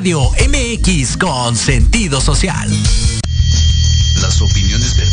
[0.00, 2.70] Radio MX con sentido social.
[4.22, 5.09] Las opiniones vertidas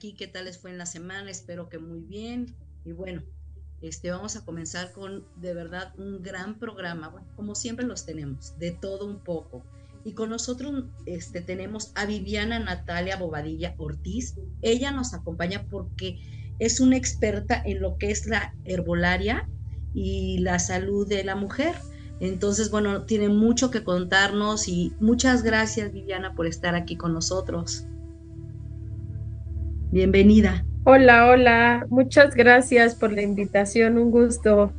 [0.00, 0.14] aquí.
[0.14, 1.30] ¿Qué tal les fue en la semana?
[1.30, 2.56] Espero que muy bien.
[2.86, 3.22] Y bueno,
[3.82, 8.70] este vamos a comenzar con de verdad un gran programa, como siempre los tenemos, de
[8.70, 9.62] todo un poco.
[10.02, 14.36] Y con nosotros este, tenemos a Viviana Natalia Bobadilla Ortiz.
[14.62, 16.18] Ella nos acompaña porque
[16.58, 19.50] es una experta en lo que es la herbolaria
[19.92, 21.74] y la salud de la mujer.
[22.20, 27.84] Entonces, bueno, tiene mucho que contarnos y muchas gracias Viviana por estar aquí con nosotros.
[29.90, 30.64] Bienvenida.
[30.84, 34.72] Hola, hola, muchas gracias por la invitación, un gusto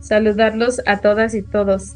[0.00, 1.94] saludarlos a todas y todos.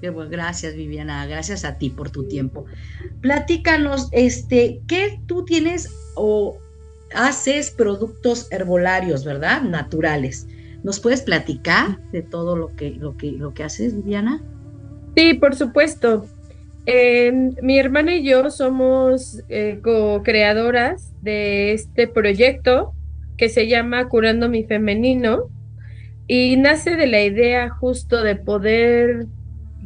[0.00, 2.66] gracias Viviana, gracias a ti por tu tiempo.
[3.20, 6.58] Platícanos, este, ¿qué tú tienes o
[7.14, 9.62] haces productos herbolarios, verdad?
[9.62, 10.46] Naturales.
[10.82, 14.42] ¿Nos puedes platicar de todo lo que, lo que, lo que haces, Viviana?
[15.16, 16.26] Sí, por supuesto.
[16.86, 22.92] Mi hermana y yo somos eh, co-creadoras de este proyecto
[23.36, 25.48] que se llama Curando mi Femenino
[26.26, 29.26] y nace de la idea justo de poder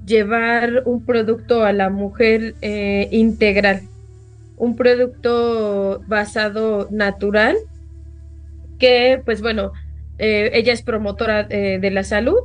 [0.07, 3.83] llevar un producto a la mujer eh, integral,
[4.57, 7.57] un producto basado natural
[8.79, 9.73] que pues bueno,
[10.19, 12.39] eh, ella es promotora eh, de la salud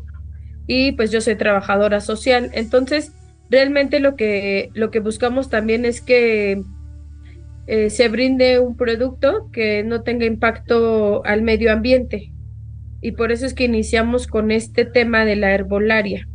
[0.67, 2.51] y pues yo soy trabajadora social.
[2.53, 3.11] Entonces,
[3.49, 6.61] realmente lo que, lo que buscamos también es que
[7.67, 12.31] eh, se brinde un producto que no tenga impacto al medio ambiente.
[13.01, 16.27] Y por eso es que iniciamos con este tema de la herbolaria.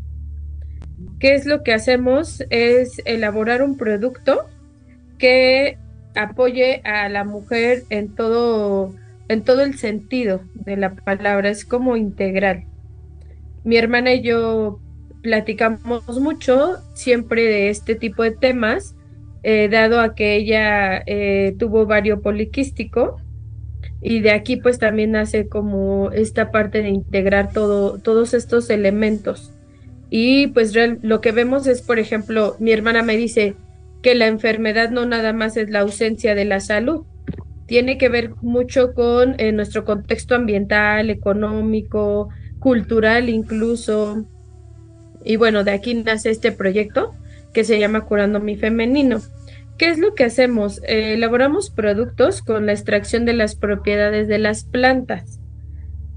[1.19, 2.45] ¿Qué es lo que hacemos?
[2.51, 4.47] Es elaborar un producto
[5.19, 5.79] que
[6.15, 8.95] apoye a la mujer en todo
[9.29, 12.65] en todo el sentido de la palabra, es como integral.
[13.63, 14.81] Mi hermana y yo
[15.23, 18.95] platicamos mucho siempre de este tipo de temas,
[19.43, 23.21] eh, dado a que ella eh, tuvo vario poliquístico
[24.01, 29.53] y de aquí pues también nace como esta parte de integrar todo, todos estos elementos.
[30.11, 30.73] Y pues
[31.03, 33.55] lo que vemos es, por ejemplo, mi hermana me dice
[34.03, 37.05] que la enfermedad no nada más es la ausencia de la salud,
[37.67, 44.25] tiene que ver mucho con eh, nuestro contexto ambiental, económico, cultural incluso.
[45.29, 47.15] Y bueno, de aquí nace este proyecto
[47.53, 49.21] que se llama Curando mi Femenino.
[49.77, 50.81] ¿Qué es lo que hacemos?
[50.85, 55.39] Eh, elaboramos productos con la extracción de las propiedades de las plantas.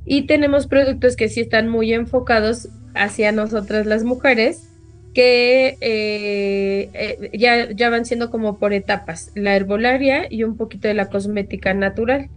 [0.05, 4.69] Y tenemos productos que sí están muy enfocados hacia nosotras las mujeres,
[5.13, 10.87] que eh, eh, ya, ya van siendo como por etapas, la herbolaria y un poquito
[10.87, 12.29] de la cosmética natural.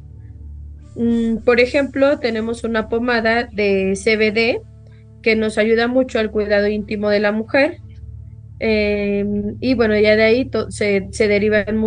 [0.96, 4.73] Mm, por ejemplo, tenemos una pomada de CBD
[5.24, 7.78] que nos ayuda mucho al cuidado íntimo de la mujer.
[8.60, 11.82] Em, y bueno, ya de ahí se, se, derivan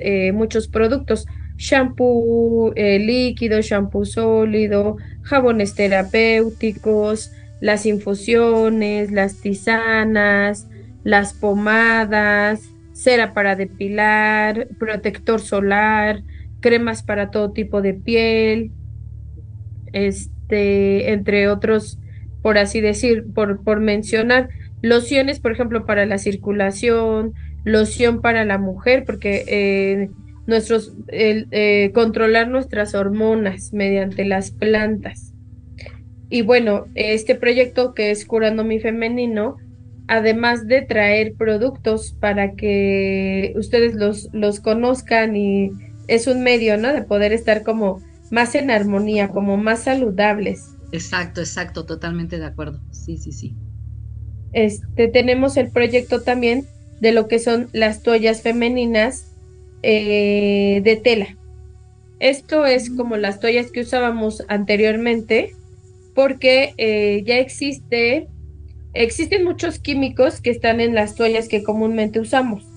[0.00, 1.26] eh, muchos productos.
[1.56, 10.68] Shampoo líquido, shampoo sólido, jabones terapéuticos, las infusiones, las tisanas,
[11.04, 16.22] las pomadas, cera para depilar, protector solar,
[16.60, 18.72] cremas para todo tipo de piel,
[19.92, 21.98] este, entre otros,
[22.42, 24.48] por así decir, por, por mencionar,
[24.82, 27.34] lociones, por ejemplo, para la circulación,
[27.64, 30.10] loción para la mujer, porque eh,
[30.46, 35.32] nuestros, eh, controlar nuestras hormonas mediante las plantas
[36.32, 39.58] y bueno, este proyecto que es Curando mi Femenino,
[40.08, 45.72] además de traer productos para que ustedes los, los conozcan y
[46.08, 46.90] es un medio, ¿no?
[46.94, 50.74] De poder estar como más en armonía, como más saludables.
[50.92, 52.80] Exacto, exacto, totalmente de acuerdo.
[52.90, 53.54] Sí, sí, sí.
[54.52, 56.66] Este, tenemos el proyecto también
[57.00, 59.32] de lo que son las toallas femeninas
[59.82, 61.36] eh, de tela.
[62.20, 65.56] Esto es como las toallas que usábamos anteriormente,
[66.14, 68.28] porque eh, ya existe,
[68.92, 72.71] existen muchos químicos que están en las toallas que comúnmente usamos.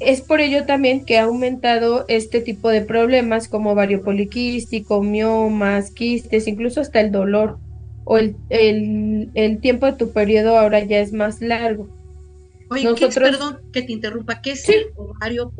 [0.00, 5.90] Es por ello también que ha aumentado este tipo de problemas como ovario poliquístico, miomas,
[5.90, 7.58] quistes, incluso hasta el dolor
[8.04, 11.88] o el, el, tiempo de tu periodo ahora ya es más largo.
[12.70, 13.14] Oye, Nosotros...
[13.14, 15.52] perdón que te interrumpa, ¿qué es el ovario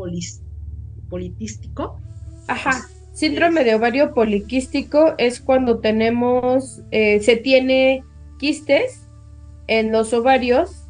[1.09, 2.01] poliquístico?
[2.49, 8.03] Ajá, síndrome de ovario poliquístico es cuando tenemos, eh, se tiene
[8.39, 9.07] quistes
[9.69, 10.82] en los ovarios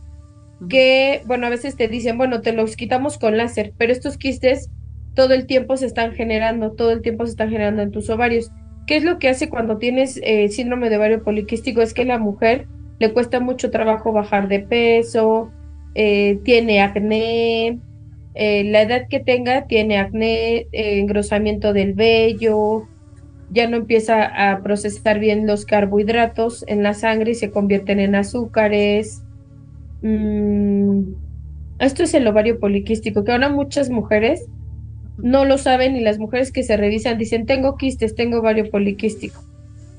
[0.68, 4.70] que, bueno, a veces te dicen, bueno, te los quitamos con láser, pero estos quistes
[5.14, 8.50] todo el tiempo se están generando, todo el tiempo se están generando en tus ovarios.
[8.86, 11.82] ¿Qué es lo que hace cuando tienes eh, síndrome de ovario poliquístico?
[11.82, 12.66] Es que la mujer
[12.98, 15.50] le cuesta mucho trabajo bajar de peso,
[15.94, 17.78] eh, tiene acné,
[18.34, 22.88] eh, la edad que tenga tiene acné, engrosamiento del vello,
[23.50, 28.14] ya no empieza a procesar bien los carbohidratos en la sangre y se convierten en
[28.14, 29.22] azúcares,
[30.02, 31.14] Mm,
[31.78, 34.46] esto es el ovario poliquístico, que ahora muchas mujeres
[35.16, 39.42] no lo saben y las mujeres que se revisan dicen, tengo quistes, tengo ovario poliquístico,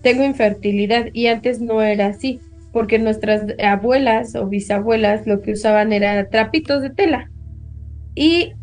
[0.02, 2.40] tengo infertilidad y antes no era así,
[2.72, 7.30] porque nuestras abuelas o bisabuelas lo que usaban era trapitos de tela.
[8.16, 8.54] Y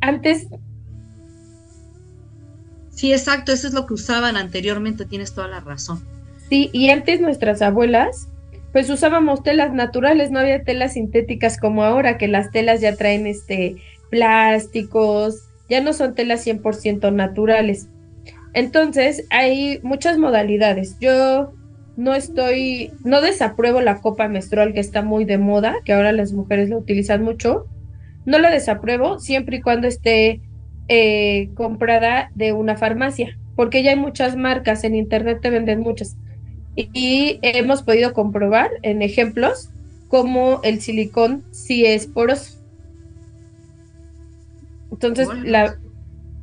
[0.00, 0.48] antes...
[2.90, 6.02] Sí, exacto, eso es lo que usaban anteriormente, tienes toda la razón.
[6.50, 8.28] Sí, y antes nuestras abuelas
[8.72, 13.26] pues usábamos telas naturales, no había telas sintéticas como ahora, que las telas ya traen
[13.26, 13.76] este
[14.10, 17.88] plásticos, ya no son telas 100% naturales.
[18.52, 20.96] Entonces, hay muchas modalidades.
[21.00, 21.52] Yo
[21.96, 26.32] no estoy, no desapruebo la copa menstrual que está muy de moda, que ahora las
[26.32, 27.66] mujeres la utilizan mucho.
[28.26, 30.40] No la desapruebo siempre y cuando esté
[30.88, 36.16] eh, comprada de una farmacia, porque ya hay muchas marcas, en internet te venden muchas
[36.92, 39.70] y hemos podido comprobar en ejemplos
[40.08, 42.58] cómo el silicón sí es poroso.
[44.90, 45.76] Entonces, la,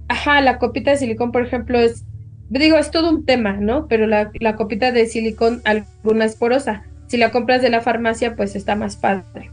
[0.08, 2.03] ajá, la copita de silicón, por ejemplo, es,
[2.50, 3.88] digo, es todo un tema, ¿no?
[3.88, 6.84] Pero la, la copita de silicón, alguna es porosa.
[7.08, 9.51] Si la compras de la farmacia, pues está más padre.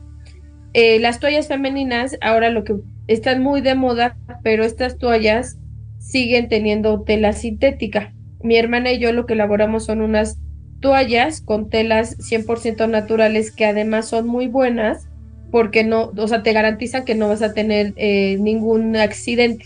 [0.72, 2.76] Eh, las toallas femeninas, ahora lo que
[3.06, 5.58] están muy de moda, pero estas toallas
[5.98, 8.12] siguen teniendo tela sintética.
[8.42, 10.38] Mi hermana y yo lo que elaboramos son unas
[10.84, 15.08] toallas con telas 100% naturales que además son muy buenas
[15.50, 19.64] porque no, o sea, te garantizan que no vas a tener eh, ningún accidente.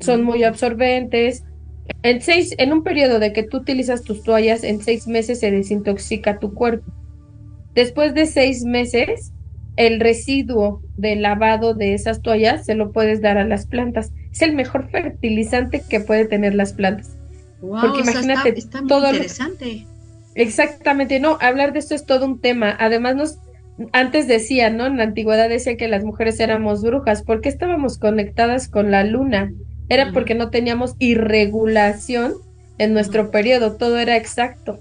[0.00, 1.44] Son muy absorbentes.
[2.02, 5.52] En, seis, en un periodo de que tú utilizas tus toallas, en seis meses se
[5.52, 6.92] desintoxica tu cuerpo.
[7.76, 9.32] Después de seis meses,
[9.76, 14.10] el residuo del lavado de esas toallas se lo puedes dar a las plantas.
[14.32, 17.17] Es el mejor fertilizante que puede tener las plantas.
[17.60, 19.86] Porque imagínate, está, todo interesante.
[20.34, 22.76] Exactamente, no, hablar de esto es todo un tema.
[22.78, 23.38] Además, nos
[23.92, 24.86] antes decía, ¿no?
[24.86, 27.22] En la antigüedad decía que las mujeres éramos brujas.
[27.22, 29.52] ¿Por qué estábamos conectadas con la luna?
[29.88, 32.34] Era porque no teníamos irregulación
[32.78, 34.78] en nuestro periodo, todo era exacto.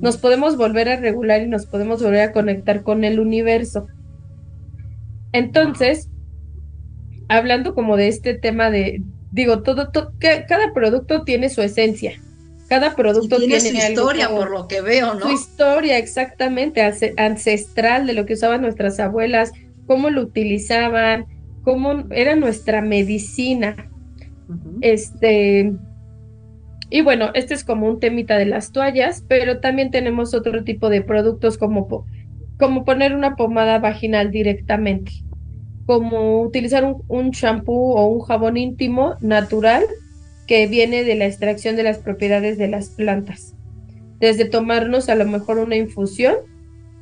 [0.00, 3.86] Nos podemos volver a regular y nos podemos volver a conectar con el universo.
[5.32, 6.08] Entonces,
[7.28, 9.02] hablando como de este tema de,
[9.34, 12.12] digo, todo, cada producto tiene su esencia.
[12.68, 15.26] Cada producto tiene, su historia, por lo que veo, ¿no?
[15.26, 16.80] Su historia, exactamente,
[17.16, 19.52] ancestral de lo que usaban nuestras abuelas,
[19.86, 21.26] cómo lo utilizaban,
[21.62, 23.90] cómo era nuestra medicina.
[24.80, 25.72] Este.
[26.88, 30.88] Y bueno, este es como un temita de las toallas, pero también tenemos otro tipo
[30.88, 32.06] de productos como,
[32.56, 35.12] como poner una pomada vaginal directamente
[35.86, 39.84] como utilizar un, shampoo o un jabón íntimo natural
[40.46, 43.54] que viene de la extracción de las propiedades de las plantas.
[44.18, 46.36] Desde tomarnos a lo mejor una infusión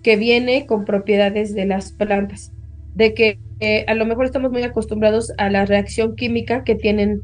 [0.03, 2.53] que viene con propiedades de las plantas.
[2.95, 7.23] De que eh, a lo mejor estamos muy acostumbrados a la reacción química que tienen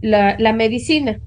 [0.00, 1.20] la medicina.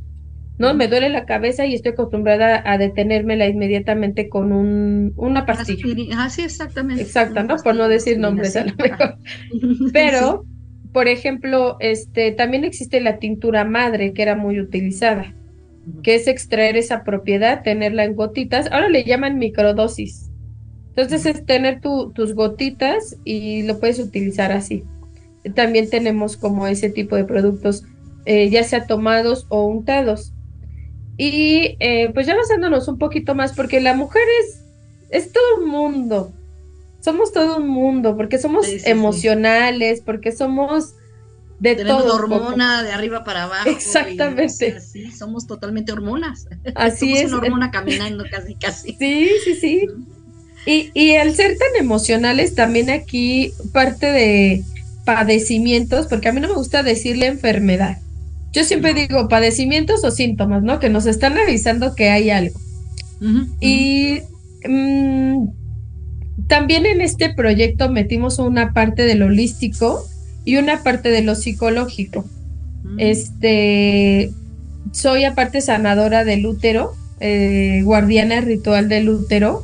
[0.61, 0.75] ¿No?
[0.75, 5.83] Me duele la cabeza y estoy acostumbrada a detenérmela inmediatamente con un, una pastilla.
[6.15, 7.01] Ah, sí, exactamente.
[7.01, 7.55] Exacto, ¿no?
[7.57, 9.15] Por no decir nombres a lo mejor.
[9.91, 10.45] Pero,
[10.93, 15.33] por ejemplo, este, también existe la tintura madre que era muy utilizada,
[16.03, 18.71] que es extraer esa propiedad, tenerla en gotitas.
[18.71, 20.29] Ahora le llaman microdosis.
[20.89, 24.83] Entonces es tener tus gotitas y lo puedes utilizar así.
[25.55, 27.83] También tenemos como ese tipo de productos,
[28.25, 30.35] eh, ya sea tomados o untados.
[31.23, 34.61] Y eh, pues ya basándonos un poquito más, porque la mujer es,
[35.11, 36.33] es todo un mundo.
[36.99, 40.95] Somos todo un mundo, porque somos emocionales, porque somos
[41.59, 42.15] de Tenemos todo.
[42.15, 43.69] hormona de arriba para abajo.
[43.69, 44.81] Exactamente.
[44.81, 46.47] sí, somos totalmente hormonas.
[46.73, 47.31] Así es.
[47.31, 48.95] Una hormona caminando casi, casi.
[48.97, 49.87] Sí, sí, sí.
[50.65, 54.63] Y, y al ser tan emocionales, también aquí parte de
[55.05, 57.99] padecimientos, porque a mí no me gusta decirle enfermedad.
[58.51, 60.79] Yo siempre digo padecimientos o síntomas, ¿no?
[60.79, 62.59] Que nos están avisando que hay algo.
[63.59, 64.19] Y
[64.67, 65.47] mm,
[66.47, 70.03] también en este proyecto metimos una parte de lo holístico
[70.43, 72.25] y una parte de lo psicológico.
[72.83, 72.95] Mm.
[72.99, 74.31] Este,
[74.91, 79.63] soy aparte sanadora del útero, eh, guardiana ritual del útero,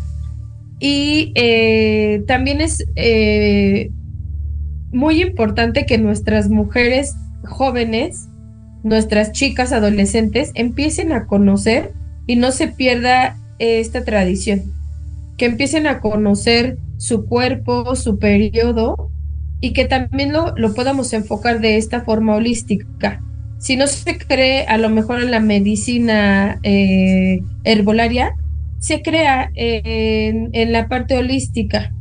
[0.80, 3.90] y eh, también es eh,
[4.92, 8.27] muy importante que nuestras mujeres jóvenes,
[8.88, 11.94] nuestras chicas adolescentes, empiecen a conocer
[12.26, 14.64] y no se pierda esta tradición,
[15.38, 19.12] que empiecen a conocer su cuerpo, su periodo
[19.62, 23.22] y que también lo, podamos enfocar de esta forma holística.
[23.60, 28.36] Si no se cree a lo mejor en la medicina eh, herbolaria,
[28.80, 31.92] se crea en, la parte holística.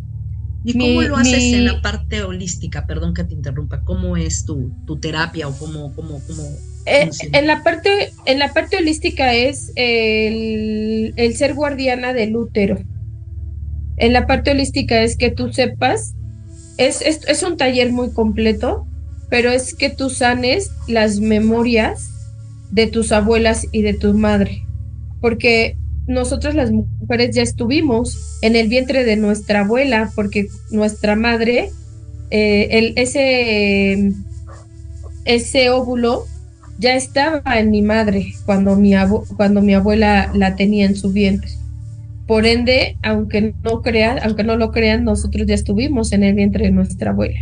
[0.67, 2.89] ¿Y cómo lo haces en la parte holística?
[2.89, 3.83] Perdón que te interrumpa.
[3.85, 6.43] ¿Cómo es tu, tu terapia o cómo, cómo, cómo
[6.87, 12.79] eh, en la parte en la parte holística es el, el, ser guardiana del útero.
[13.97, 16.15] En la parte holística es que tú sepas,
[16.79, 18.87] es, es, es un taller muy completo,
[19.31, 22.09] pero es que tú sanes las memorias
[22.73, 24.63] de tus abuelas y de tu madre.
[25.21, 31.71] Porque nosotros las mujeres ya estuvimos en el vientre de nuestra abuela, porque nuestra madre,
[32.31, 34.13] eh, ese,
[35.25, 36.25] ese óvulo
[36.79, 38.93] ya estaba en mi madre cuando mi,
[39.37, 41.51] cuando mi abuela la tenía en su vientre.
[42.27, 46.67] Por ende, aunque no crean, aunque no lo crean, nosotros ya estuvimos en el vientre
[46.67, 47.39] de nuestra abuela.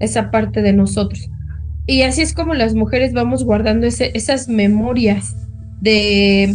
[0.00, 1.30] Esa parte de nosotros.
[1.86, 5.36] Y así es como las mujeres vamos guardando esas memorias
[5.80, 6.54] de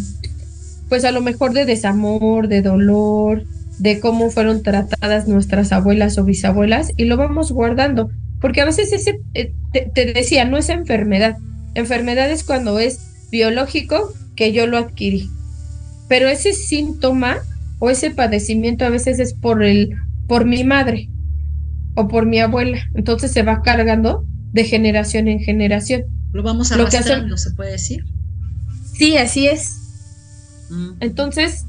[0.90, 3.44] pues a lo mejor de desamor, de dolor,
[3.80, 8.10] de cómo fueron tratadas nuestras abuelas o bisabuelas y lo vamos guardando,
[8.42, 11.38] porque a veces ese, eh, te, decía, no es enfermedad,
[11.76, 15.30] enfermedad es cuando es biológico que yo lo adquirí,
[16.08, 17.38] pero ese síntoma
[17.80, 19.96] o ese padecimiento a veces es por el,
[20.28, 21.10] por mi madre
[21.96, 26.04] o por mi abuela, entonces se va cargando de generación en generación.
[26.32, 28.04] Lo vamos arrastrando, se puede decir.
[28.94, 29.87] Sí, así es.
[31.00, 31.66] Entonces,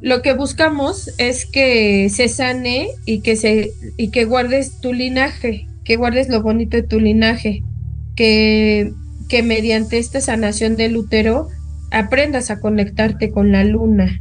[0.00, 5.66] lo que buscamos es que se sane y que se y que guardes tu linaje,
[5.84, 7.62] que guardes lo bonito de tu linaje,
[8.14, 8.92] que,
[9.28, 11.48] que mediante esta sanación del útero
[11.90, 14.20] aprendas a conectarte con la luna,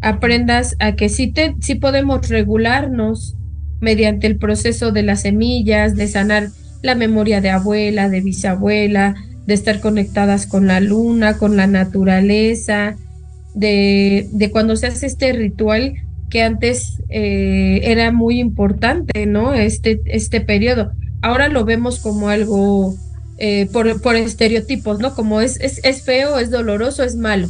[0.00, 3.36] aprendas a que sí, te, sí podemos regularnos
[3.80, 6.48] mediante el proceso de las semillas, de sanar
[6.82, 9.14] la memoria de abuela, de bisabuela,
[9.48, 12.96] de estar conectadas con la luna, con la naturaleza,
[13.54, 15.94] de, de cuando se hace este ritual
[16.28, 19.54] que antes eh, era muy importante, ¿no?
[19.54, 20.92] Este, este periodo.
[21.22, 22.94] Ahora lo vemos como algo
[23.38, 25.14] eh, por, por, estereotipos, ¿no?
[25.14, 27.48] Como es, es, es, feo, es doloroso, es malo.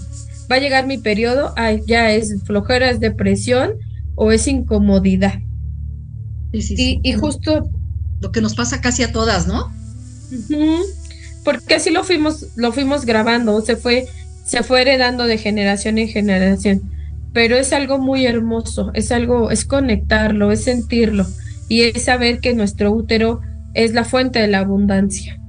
[0.51, 3.73] Va a llegar mi periodo, ay, ya es flojera, es depresión
[4.15, 5.41] o es incomodidad.
[6.53, 7.69] y, y, justo...
[8.21, 9.73] Lo que nos pasa casi a todas, ¿no?
[11.49, 14.07] Porque así lo fuimos, lo fuimos grabando, se fue,
[14.45, 16.83] se fue heredando de generación en generación.
[17.33, 21.27] Pero es algo muy hermoso, es algo, es conectarlo, es sentirlo
[21.67, 23.41] y es saber que nuestro útero
[23.73, 25.41] es la fuente de la abundancia.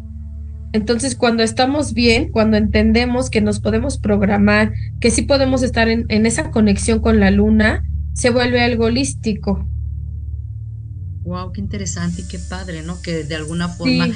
[0.72, 6.26] Entonces, cuando estamos bien, cuando entendemos que nos podemos programar, que sí podemos estar en,
[6.26, 7.84] esa conexión con la luna,
[8.14, 9.68] se vuelve algo holístico.
[11.24, 13.02] Wow, qué interesante y qué padre, ¿no?
[13.02, 14.08] Que de alguna forma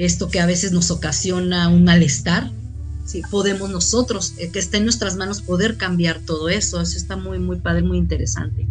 [0.00, 2.50] esto que a veces nos ocasiona un malestar,
[3.04, 6.80] si podemos nosotros, eh, que esté en nuestras manos, poder cambiar todo eso.
[6.80, 8.66] Eso está muy, muy padre, muy interesante.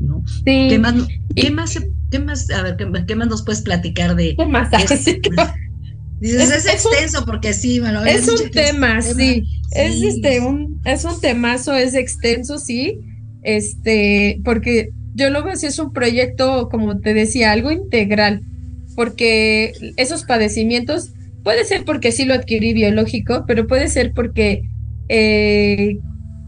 [0.00, 0.24] ¿no?
[0.44, 0.94] ¿Qué, más,
[1.36, 1.78] qué, más,
[2.10, 4.34] qué más, a ver, qué, más nos puedes platicar de...
[4.34, 4.70] ¿Qué más?
[6.20, 9.44] Dices, es, extenso porque sí, bueno, es un tema, sí.
[9.72, 13.00] Es este un es un temazo, es extenso, sí.
[13.42, 18.44] Este, porque yo lo veo así es un proyecto, como te decía, algo integral
[18.94, 21.10] porque esos padecimientos
[21.42, 24.62] puede ser porque sí lo adquirí biológico, pero puede ser porque
[25.08, 25.98] eh,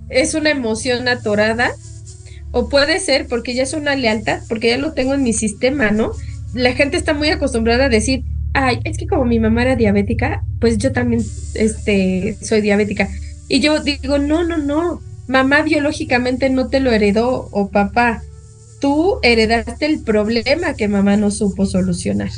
[0.09, 1.73] es una emoción atorada
[2.53, 5.91] o puede ser porque ya es una lealtad, porque ya lo tengo en mi sistema,
[5.91, 6.13] ¿no?
[6.55, 10.45] La gente está muy acostumbrada a decir, ay, es que como mi mamá era diabética,
[10.61, 11.23] pues yo también
[11.55, 13.09] este, soy diabética.
[13.49, 18.23] Y yo digo, no, no, no, mamá biológicamente no te lo heredó o papá,
[18.85, 22.29] tú heredaste el problema que mamá no supo solucionar.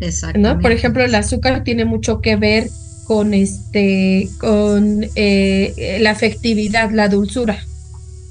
[0.00, 0.40] Exacto.
[0.40, 0.58] ¿no?
[0.58, 2.68] Por ejemplo, el azúcar tiene mucho que ver
[3.04, 7.56] con este, con eh, la afectividad, la dulzura.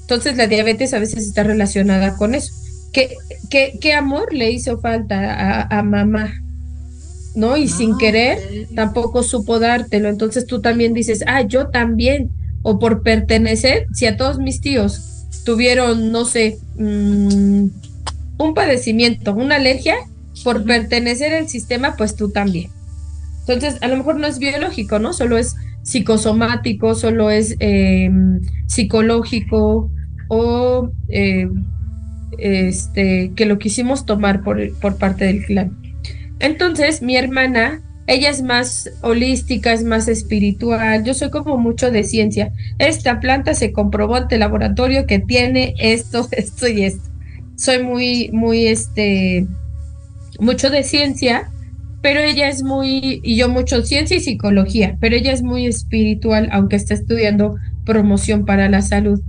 [0.02, 2.52] Entonces la diabetes a veces está relacionada con eso,
[2.92, 3.16] ¿qué,
[3.48, 6.30] qué, qué amor le hizo falta a, a mamá?
[7.34, 7.56] ¿No?
[7.56, 8.38] Y sin Ah, querer
[8.74, 10.10] tampoco supo dártelo.
[10.10, 12.32] Entonces tú también dices, ah, yo también.
[12.60, 17.66] O por pertenecer, si a todos mis tíos tuvieron, no sé, mm,
[18.38, 19.96] un padecimiento, una alergia,
[20.44, 22.70] por pertenecer al sistema, pues tú también.
[23.40, 25.12] Entonces, a lo mejor no es biológico, ¿no?
[25.12, 28.10] Solo es psicosomático, solo es eh,
[28.66, 29.90] psicológico
[30.28, 31.48] o eh,
[32.38, 35.76] este, que lo quisimos tomar por, por parte del clan.
[36.40, 42.04] Entonces, mi hermana, ella es más holística, es más espiritual, yo soy como mucho de
[42.04, 42.52] ciencia.
[42.78, 47.10] Esta planta se comprobó ante el laboratorio que tiene esto, esto y esto.
[47.56, 49.46] Soy muy, muy, este,
[50.38, 51.50] mucho de ciencia,
[52.00, 56.48] pero ella es muy, y yo mucho ciencia y psicología, pero ella es muy espiritual,
[56.52, 59.20] aunque está estudiando promoción para la salud.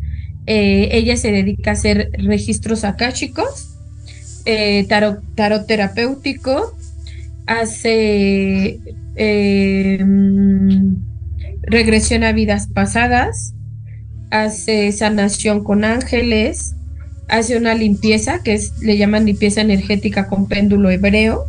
[0.45, 3.75] Eh, ella se dedica a hacer registros akáshicos,
[4.45, 6.76] eh, tarot, tarot terapéutico,
[7.47, 8.79] hace
[9.15, 10.95] eh, mm,
[11.63, 13.53] regresión a vidas pasadas,
[14.31, 16.75] hace sanación con ángeles,
[17.29, 21.45] hace una limpieza que es, le llaman limpieza energética con péndulo hebreo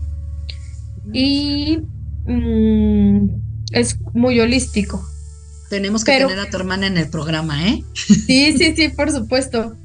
[1.12, 1.78] y
[2.26, 3.28] mm,
[3.72, 5.04] es muy holístico.
[5.70, 7.82] Tenemos que Pero- tener a tu hermana en el programa, ¿eh?
[7.94, 9.76] Sí, sí, sí, por supuesto.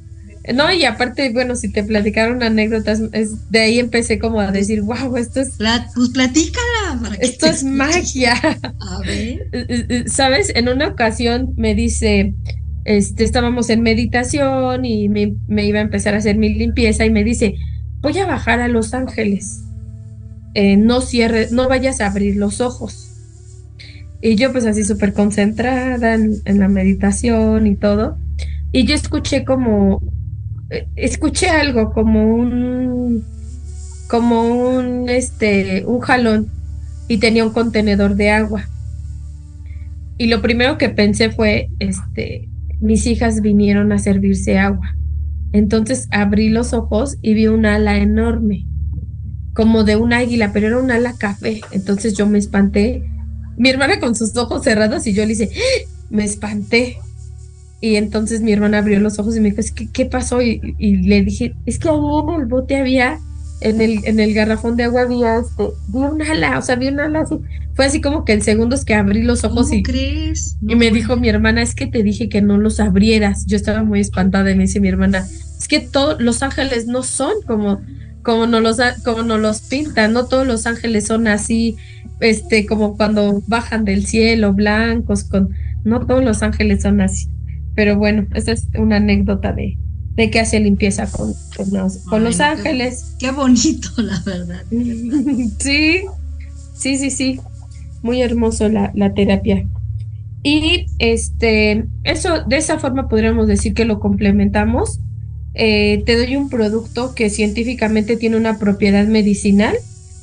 [0.52, 4.82] No, y aparte, bueno, si te platicaron anécdotas, es, de ahí empecé como a decir,
[4.82, 7.00] wow, esto es, Pla- pues platícala.
[7.02, 8.34] para que esto es magia.
[8.34, 9.46] A ver.
[9.52, 10.52] Eh, eh, eh, ¿Sabes?
[10.54, 12.34] En una ocasión me dice,
[12.84, 17.10] este, estábamos en meditación y me, me iba a empezar a hacer mi limpieza y
[17.10, 17.54] me dice,
[18.02, 19.62] voy a bajar a Los Ángeles.
[20.52, 23.10] Eh, no cierres, no vayas a abrir los ojos.
[24.20, 28.18] Y yo pues así súper concentrada en, en la meditación y todo.
[28.72, 30.00] Y yo escuché como,
[30.96, 33.24] escuché algo como un,
[34.08, 36.48] como un, este, un jalón
[37.08, 38.68] y tenía un contenedor de agua.
[40.16, 42.48] Y lo primero que pensé fue, este,
[42.80, 44.96] mis hijas vinieron a servirse agua.
[45.52, 48.66] Entonces abrí los ojos y vi un ala enorme,
[49.54, 51.60] como de un águila, pero era un ala café.
[51.72, 53.04] Entonces yo me espanté.
[53.56, 55.90] Mi hermana con sus ojos cerrados y yo le hice, ¡Ah!
[56.10, 56.98] me espanté.
[57.84, 60.40] Y entonces mi hermana abrió los ojos y me dijo, es que, ¿qué pasó?
[60.40, 63.18] Y, y le dije, es que ahí en el bote había,
[63.60, 66.88] en el, en el garrafón de agua había, este, vi un ala, o sea, vi
[66.88, 67.38] un ala así.
[67.74, 70.56] Fue así como que en segundos que abrí los ojos ¿Cómo y, crees?
[70.66, 73.44] y me dijo mi hermana, es que te dije que no los abrieras.
[73.44, 75.26] Yo estaba muy espantada y me dice mi hermana,
[75.58, 77.82] es que todos los ángeles no son como,
[78.22, 81.76] como nos los, como nos los pintan, no todos los ángeles son así,
[82.20, 85.50] este, como cuando bajan del cielo, blancos, con,
[85.84, 87.28] no todos los ángeles son así.
[87.74, 89.78] Pero bueno, esa es una anécdota de,
[90.16, 93.16] de que hace limpieza con, con los, con Ay, los no, qué- ángeles.
[93.18, 94.64] Qué bonito, la verdad.
[95.58, 96.04] Sí,
[96.72, 97.40] sí, sí, sí.
[98.02, 99.68] Muy hermoso la, la terapia.
[100.42, 105.02] Y este, eso, de esa forma podríamos decir que lo complementamos.
[105.54, 109.76] Eh, te doy un producto que científicamente tiene una propiedad medicinal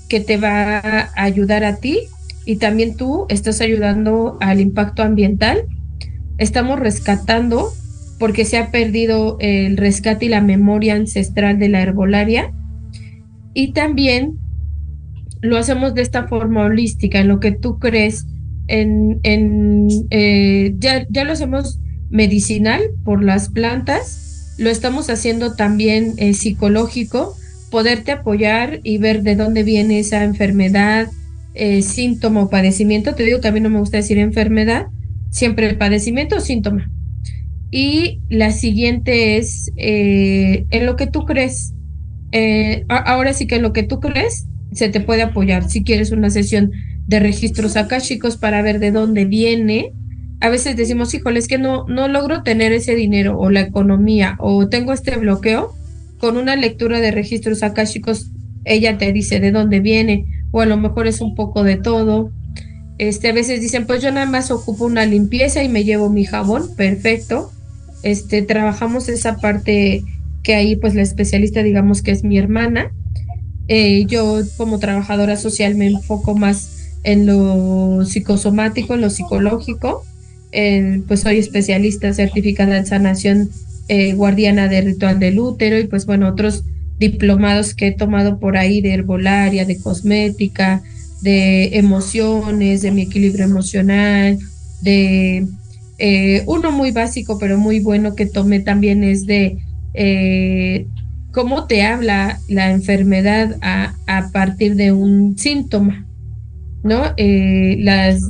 [0.08, 2.14] que te va a ayudar a ti
[2.46, 5.64] y también tú estás ayudando al impacto ambiental.
[6.42, 7.72] Estamos rescatando
[8.18, 12.52] porque se ha perdido el rescate y la memoria ancestral de la herbolaria
[13.54, 14.40] y también
[15.42, 18.26] lo hacemos de esta forma holística, en lo que tú crees,
[18.66, 26.14] en, en eh, ya, ya lo hacemos medicinal por las plantas, lo estamos haciendo también
[26.18, 27.36] eh, psicológico,
[27.70, 31.08] poderte apoyar y ver de dónde viene esa enfermedad,
[31.54, 33.14] eh, síntoma o padecimiento.
[33.14, 34.88] Te digo que no me gusta decir enfermedad,
[35.32, 36.92] siempre padecimiento o síntoma.
[37.72, 41.74] Y la siguiente es eh, en lo que tú crees.
[42.34, 45.68] Eh, ahora sí que en lo que tú crees se te puede apoyar.
[45.68, 46.72] Si quieres una sesión
[47.08, 49.94] de registros akáshicos para ver de dónde viene.
[50.42, 54.36] A veces decimos, híjole, es que no, no logro tener ese dinero o la economía
[54.40, 55.74] o tengo este bloqueo.
[56.20, 58.32] Con una lectura de registros akáshicos,
[58.64, 62.32] ella te dice de dónde viene o a lo mejor es un poco de todo.
[63.02, 66.24] Este, a veces dicen, pues yo nada más ocupo una limpieza y me llevo mi
[66.24, 67.52] jabón, perfecto.
[68.04, 70.04] Este, trabajamos esa parte
[70.44, 72.92] que ahí pues la especialista digamos que es mi hermana.
[73.68, 80.06] Eh, yo como trabajadora social me enfoco más en lo psicosomático, en lo psicológico.
[81.08, 83.50] Pues soy especialista certificada en sanación
[83.88, 86.66] eh, guardiana de ritual del útero y pues bueno, otros
[87.00, 90.84] diplomados que he tomado por ahí de herbolaria, de cosmética,
[91.22, 94.40] de emociones, de mi equilibrio emocional,
[94.82, 95.48] de
[95.98, 99.60] eh, uno muy básico pero muy bueno que tomé también es de
[99.94, 100.88] eh,
[101.32, 103.94] cómo te habla la enfermedad a,
[104.34, 106.06] partir de un síntoma,
[106.84, 107.14] ¿no?
[107.18, 108.22] Eh, las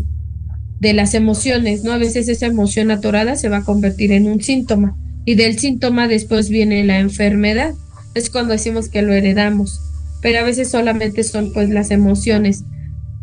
[0.80, 1.92] de las emociones, ¿no?
[1.92, 6.08] A veces esa emoción atorada se va a convertir en un síntoma y del síntoma
[6.08, 7.74] después viene la enfermedad.
[8.16, 9.80] Es cuando decimos que lo heredamos,
[10.22, 12.64] pero a veces solamente son pues las emociones.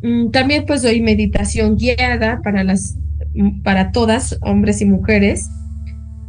[0.02, 2.96] Mm, también pues doy meditación guiada para las
[3.62, 5.48] para todas, hombres y mujeres.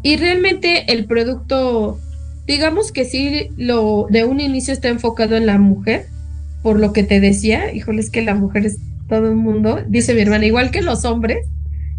[0.04, 2.00] Y realmente el producto,
[2.46, 6.06] digamos que sí, lo de un inicio está enfocado en la mujer,
[6.62, 8.78] por lo que te decía, híjole, es que la mujer es
[9.08, 11.48] todo el mundo, dice mi hermana, igual que los hombres,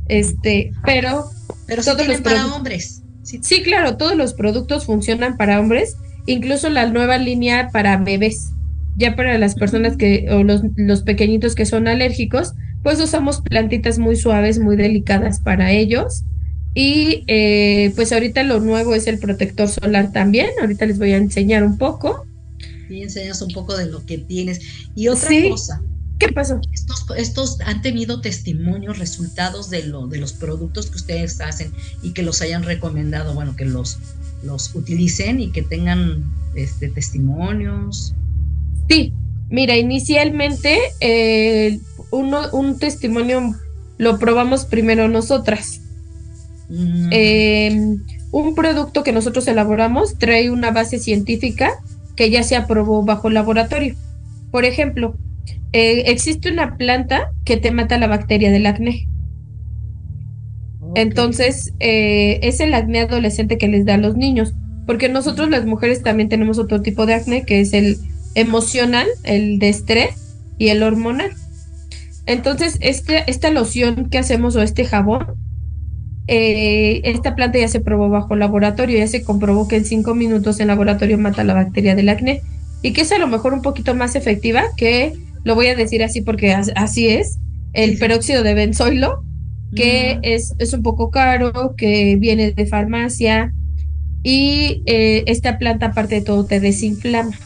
[0.09, 1.25] este, pero...
[1.67, 3.03] Pero todos los para hombres.
[3.23, 3.63] Sí.
[3.63, 8.51] claro, todos los productos funcionan para hombres, incluso la nueva línea para bebés.
[9.01, 13.99] Ya para las personas que, o los, los pequeñitos que son alérgicos, pues usamos plantitas
[13.99, 16.25] muy suaves, muy delicadas para ellos.
[16.75, 20.51] Y eh, pues ahorita lo nuevo es el protector solar también.
[20.61, 22.27] Ahorita les voy a enseñar un poco.
[22.91, 24.61] Y enseñas un poco de lo que tienes.
[24.95, 25.81] Y otra cosa,
[26.21, 26.61] ¿Qué pasó?
[26.71, 32.13] Estos, estos han tenido testimonios, resultados de, lo, de los productos que ustedes hacen y
[32.13, 33.97] que los hayan recomendado, bueno, que los,
[34.43, 38.15] los utilicen y que tengan este, testimonios.
[38.91, 39.13] Sí,
[39.49, 41.79] mira, inicialmente eh,
[42.11, 43.55] uno, un testimonio
[43.99, 45.81] lo probamos primero nosotras.
[46.69, 47.09] Mm.
[47.13, 47.99] Em,
[48.33, 51.75] un producto que nosotros elaboramos trae una base científica
[52.17, 53.95] que ya se aprobó bajo laboratorio.
[54.51, 55.15] Por ejemplo,
[55.73, 59.07] eh, existe una planta que te mata la bacteria del acné.
[60.97, 65.65] Entonces, eh, es el acné adolescente que les da a los niños, porque nosotros las
[65.65, 67.97] mujeres también tenemos otro tipo de acné, que es el
[68.35, 71.33] emocional, el de estrés y el hormonal.
[72.27, 75.27] Entonces, este, esta loción que hacemos o este jabón,
[76.27, 80.61] eh, esta planta ya se probó bajo laboratorio, ya se comprobó que en cinco minutos
[80.61, 82.43] en laboratorio mata la bacteria del acné
[82.83, 85.13] y que es a lo mejor un poquito más efectiva que
[85.43, 87.39] lo voy a decir así porque así es,
[87.73, 89.25] el peróxido de benzoilo,
[89.75, 93.53] que es, es, un poco caro, que viene de farmacia
[94.23, 97.37] y eh, esta planta aparte de todo te desinflama.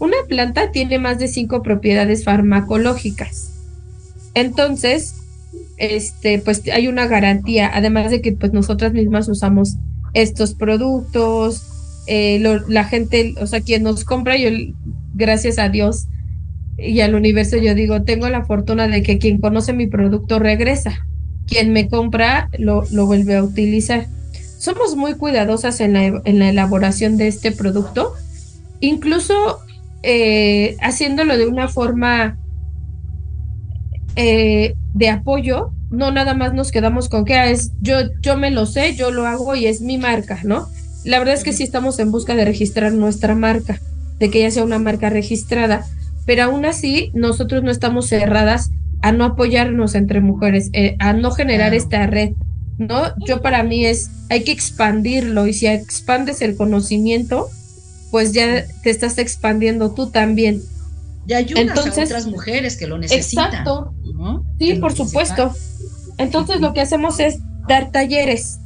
[0.00, 3.52] Una planta tiene más de cinco propiedades farmacológicas.
[4.34, 5.14] Entonces,
[5.76, 9.76] este, pues hay una garantía, además de que pues nosotras mismas usamos
[10.12, 11.62] estos productos,
[12.06, 14.50] eh, la gente, o sea, quien nos compra, yo
[15.14, 16.06] gracias a Dios
[16.76, 21.06] y al universo yo digo, tengo la fortuna de que quien conoce mi producto regresa,
[21.46, 24.06] quien me compra lo, lo vuelve a utilizar.
[24.58, 28.12] Somos muy cuidadosas en la, en la elaboración de este producto,
[28.80, 29.58] incluso
[30.04, 32.38] eh, haciéndolo de una forma
[34.16, 38.50] eh, de apoyo, no nada más nos quedamos con que ah, es yo, yo me
[38.50, 40.68] lo sé, yo lo hago y es mi marca, ¿no?
[41.04, 43.80] La verdad es que sí estamos en busca de registrar nuestra marca,
[44.18, 45.84] de que ya sea una marca registrada
[46.26, 48.70] pero aún así nosotros no estamos cerradas
[49.02, 52.30] a no apoyarnos entre mujeres, eh, a no generar esta red,
[52.78, 53.14] ¿no?
[53.26, 57.48] Yo para mí es, hay que expandirlo y si expandes el conocimiento,
[58.14, 60.62] pues ya te estás expandiendo tú también.
[61.26, 63.46] Ya ayudas Entonces, a otras mujeres que lo necesitan.
[63.46, 63.92] Exacto.
[64.60, 65.52] Sí, por supuesto.
[66.16, 68.60] Entonces lo que hacemos es dar talleres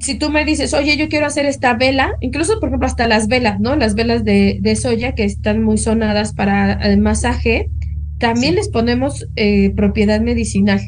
[0.00, 3.28] si tú me dices, oye, yo quiero hacer esta vela, incluso por ejemplo hasta las
[3.28, 3.76] velas, ¿no?
[3.76, 7.68] Las velas de, soya que están muy sonadas para el masaje,
[8.18, 10.80] también les ponemos eh, propiedad medicinal.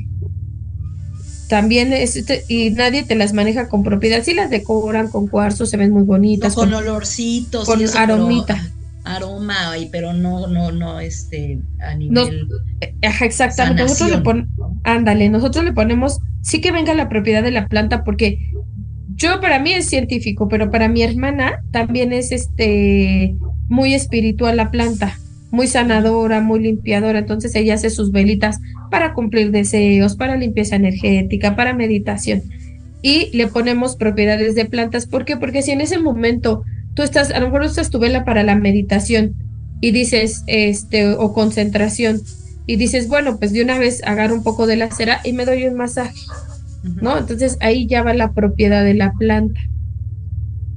[1.49, 5.67] También es, este, y nadie te las maneja con propiedad, sí las decoran con cuarzo,
[5.67, 6.55] se ven muy bonitas.
[6.55, 7.67] con, olorcitos.
[7.67, 8.71] Con aromita.
[9.05, 12.49] aroma, pero no, no, no, este, a nivel.
[12.81, 13.83] Eh, exactamente.
[13.83, 14.51] Nosotros le ponemos,
[14.85, 18.39] ándale, nosotros le ponemos, sí que venga la propiedad de la planta, porque
[19.15, 23.37] yo para mí es científico, pero para mi hermana también es este
[23.69, 25.19] muy espiritual la planta,
[25.55, 27.21] muy sanadora, muy limpiadora.
[27.21, 28.59] Entonces ella hace sus velitas
[28.91, 32.43] para cumplir deseos, para limpieza energética, para meditación.
[33.03, 35.07] Y le ponemos propiedades de plantas.
[35.07, 35.37] ¿Por qué?
[35.37, 36.65] Porque si en ese momento
[36.95, 39.35] tú estás, a lo mejor usas tu vela para la meditación
[39.81, 42.21] y dices, este, o concentración,
[42.67, 45.45] y dices, bueno, pues de una vez agarro un poco de la cera y me
[45.45, 46.19] doy un masaje
[47.01, 47.19] ¿no?
[47.19, 49.61] Entonces ahí ya va la propiedad de la planta.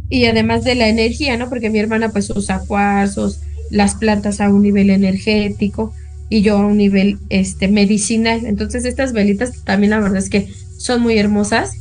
[0.10, 1.50] Y además de la energía, ¿no?
[1.50, 5.94] Porque mi hermana pues usa cuarzos, las plantas a un nivel energético
[6.30, 8.46] y yo a un nivel este medicinal.
[8.46, 11.72] Entonces estas velitas también la verdad es que son muy hermosas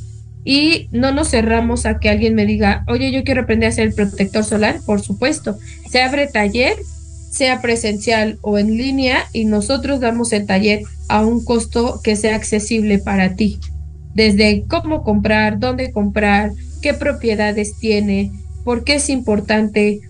[0.45, 3.89] y no nos cerramos a que alguien me diga, oye, yo quiero aprender a hacer
[3.89, 5.59] el protector solar, por supuesto.
[5.91, 6.77] Se abre taller,
[7.31, 12.37] sea presencial o en línea y nosotros damos el taller a un costo que sea
[12.37, 13.59] accesible para ti
[14.17, 18.33] desde cómo comprar, dónde comprar, qué propiedades tiene,
[18.65, 20.01] por qué es importante.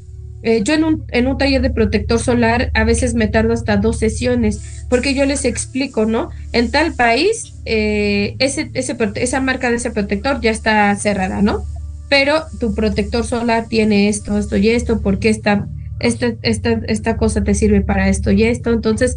[0.47, 3.79] Eh, yo en un, en un taller de protector solar a veces me tardo hasta
[3.79, 6.31] dos sesiones, porque yo les explico, ¿no?
[6.53, 11.65] En tal país, eh, ese, ese, esa marca de ese protector ya está cerrada, ¿no?
[12.09, 15.67] Pero tu protector solar tiene esto, esto y esto, porque esta,
[15.99, 18.73] esta, esta, esta cosa te sirve para esto y esto.
[18.73, 19.17] Entonces,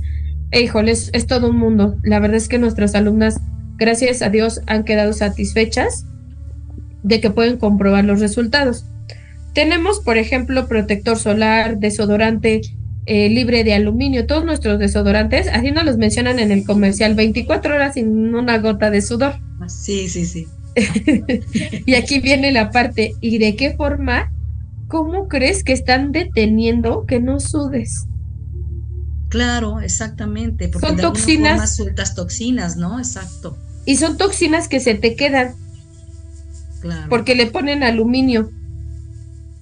[0.51, 1.95] híjole, es, es todo un mundo.
[2.01, 3.39] La verdad es que nuestras alumnas,
[3.77, 6.07] gracias a Dios, han quedado satisfechas
[7.03, 8.83] de que pueden comprobar los resultados.
[9.53, 12.61] Tenemos, por ejemplo, protector solar, desodorante
[13.05, 14.27] eh, libre de aluminio.
[14.27, 18.91] Todos nuestros desodorantes, así nos los mencionan en el comercial, 24 horas sin una gota
[18.91, 19.33] de sudor.
[19.67, 20.47] Sí, sí, sí.
[21.85, 24.31] y aquí viene la parte, ¿y de qué forma?
[24.87, 28.05] ¿Cómo crees que están deteniendo que no sudes?
[29.29, 30.67] Claro, exactamente.
[30.67, 31.75] Porque son toxinas.
[31.75, 32.99] sueltas toxinas, ¿no?
[32.99, 33.57] Exacto.
[33.85, 35.55] Y son toxinas que se te quedan.
[36.81, 37.07] Claro.
[37.09, 38.51] Porque le ponen aluminio.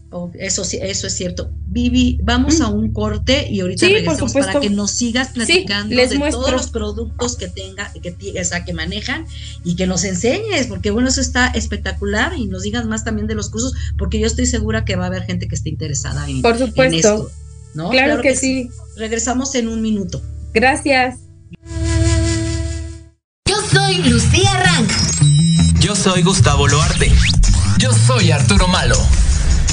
[0.10, 1.52] Oh, eso sí, eso es cierto.
[1.67, 6.52] Vivi, vamos a un corte y ahorita regresamos para que nos sigas platicando de todos
[6.52, 9.26] los productos que tenga, que, o sea, que manejan
[9.65, 13.36] y que nos enseñes, porque bueno, eso está espectacular y nos digas más también de
[13.36, 16.41] los cursos, porque yo estoy segura que va a haber gente que esté interesada en,
[16.41, 17.30] Por supuesto.
[17.74, 17.89] ¿no?
[17.89, 18.70] Claro, que, sí.
[18.96, 20.22] Regresamos en un minuto.
[20.54, 21.20] Gracias.
[23.46, 24.89] Yo soy Lucía Rank.
[25.82, 27.12] Yo soy Gustavo Loarte.
[27.78, 28.98] Yo soy Arturo Malo.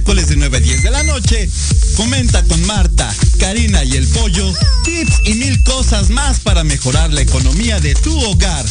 [0.00, 1.46] Miércoles de 9 a 10 de la noche,
[1.94, 4.50] comenta con Marta, Karina y el Pollo
[4.82, 8.64] tips y mil cosas más para mejorar la economía de tu hogar.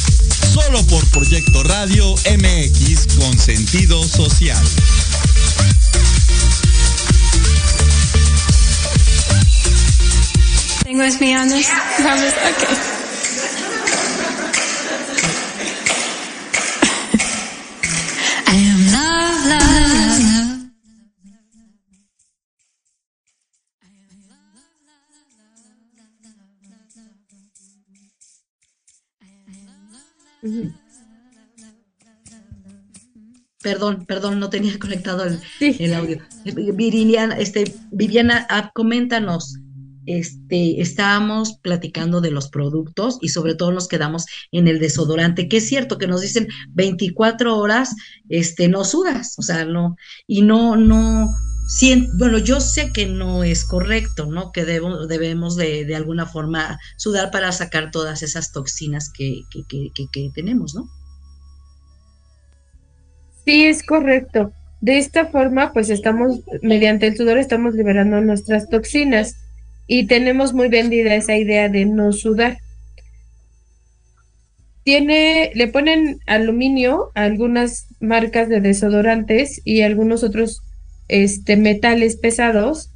[0.51, 4.57] Solo por Proyecto Radio MX con sentido social.
[10.87, 11.69] Me on this?
[11.97, 12.33] Promise?
[12.33, 12.75] Okay.
[18.47, 20.28] I am love, love, love.
[33.61, 36.19] Perdón, perdón, no tenía conectado el, el audio.
[36.45, 39.55] Viridiana, este, Viviana, ah, coméntanos.
[40.05, 45.57] Este, estábamos platicando de los productos y sobre todo nos quedamos en el desodorante, que
[45.57, 47.95] es cierto que nos dicen 24 horas,
[48.27, 51.29] este, no sudas, o sea, no, y no, no,
[52.17, 54.51] bueno, yo sé que no es correcto, ¿no?
[54.51, 59.43] Que debemos de, alguna forma sudar para sacar todas esas toxinas que
[60.33, 60.89] tenemos, ¿no?
[63.45, 64.51] Sí, es correcto.
[64.81, 69.35] De esta forma, pues estamos, mediante el sudor, estamos liberando nuestras toxinas
[69.87, 72.59] y tenemos muy vendida esa idea de no sudar.
[74.83, 80.61] tiene, le ponen aluminio a algunas marcas de desodorantes y algunos otros
[81.09, 82.91] este, metales pesados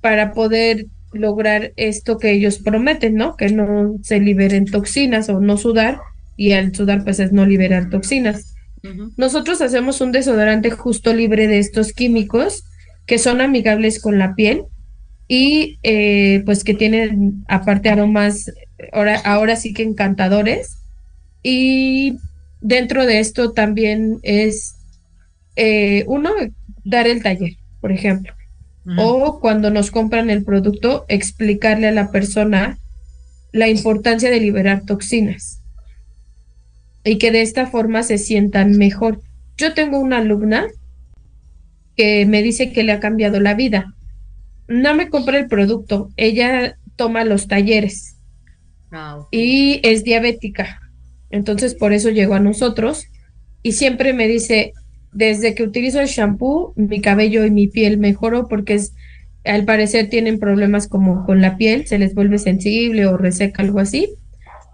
[0.00, 3.36] para poder lograr esto que ellos prometen, ¿no?
[3.36, 6.00] Que no se liberen toxinas o no sudar
[6.36, 8.54] y al sudar pues es no liberar toxinas.
[9.18, 12.64] Nosotros hacemos un desodorante justo libre de estos químicos
[13.06, 14.64] que son amigables con la piel
[15.28, 18.50] y eh, pues que tienen aparte aromas
[18.92, 20.78] ahora, ahora sí que encantadores
[21.42, 22.16] y
[22.60, 24.76] dentro de esto también es
[25.56, 26.30] eh, uno
[26.84, 28.32] dar el taller, por ejemplo,
[28.96, 32.78] o cuando nos compran el producto explicarle a la persona
[33.52, 35.60] la importancia de liberar toxinas
[37.04, 39.20] y que de esta forma se sientan mejor.
[39.56, 40.66] Yo tengo una alumna
[41.96, 43.94] que me dice que le ha cambiado la vida.
[44.68, 48.16] No me compra el producto, ella toma los talleres
[48.92, 50.80] ah, y es diabética.
[51.30, 53.06] Entonces por eso llegó a nosotros
[53.62, 54.72] y siempre me dice,
[55.12, 58.80] desde que utilizo el shampoo, mi cabello y mi piel mejoró porque
[59.44, 63.80] al parecer tienen problemas como con la piel, se les vuelve sensible o reseca, algo
[63.80, 64.08] así.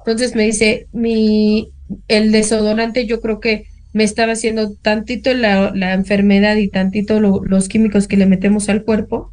[0.00, 1.72] Entonces me dice, mi,
[2.08, 7.68] el desodorante yo creo que me estaba haciendo tantito la, la enfermedad y tantito los
[7.68, 9.32] químicos que le metemos al cuerpo.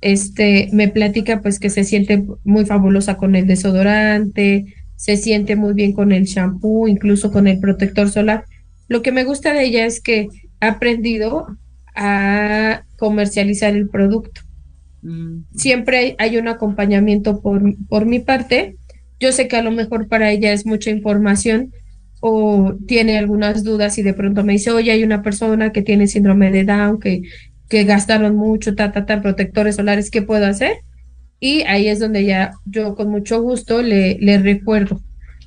[0.00, 4.64] Este, me platica pues que se siente muy fabulosa con el desodorante,
[4.96, 8.44] se siente muy bien con el shampoo, incluso con el protector solar.
[8.90, 10.28] Lo que me gusta de ella es que
[10.60, 11.46] ha aprendido
[11.96, 14.42] a comercializar el producto.
[15.00, 15.44] Mm.
[15.54, 18.76] Siempre hay un acompañamiento por, por mi parte
[19.20, 21.72] yo sé que a lo mejor para ella es mucha información
[22.20, 26.06] o tiene algunas dudas y de pronto me dice, oye, hay una persona que tiene
[26.06, 27.22] síndrome de Down, que,
[27.68, 30.78] que gastaron mucho, ta, ta, ta, protectores solares, ¿qué puedo hacer?
[31.38, 35.00] Y ahí es donde ya yo con mucho gusto le, le recuerdo.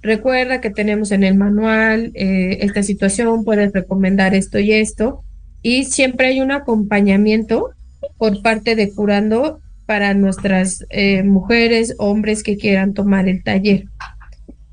[0.03, 5.23] Recuerda que tenemos en el manual eh, esta situación, puedes recomendar esto y esto.
[5.61, 7.69] Y siempre hay un acompañamiento
[8.17, 13.85] por parte de Curando para nuestras eh, mujeres, hombres que quieran tomar el taller.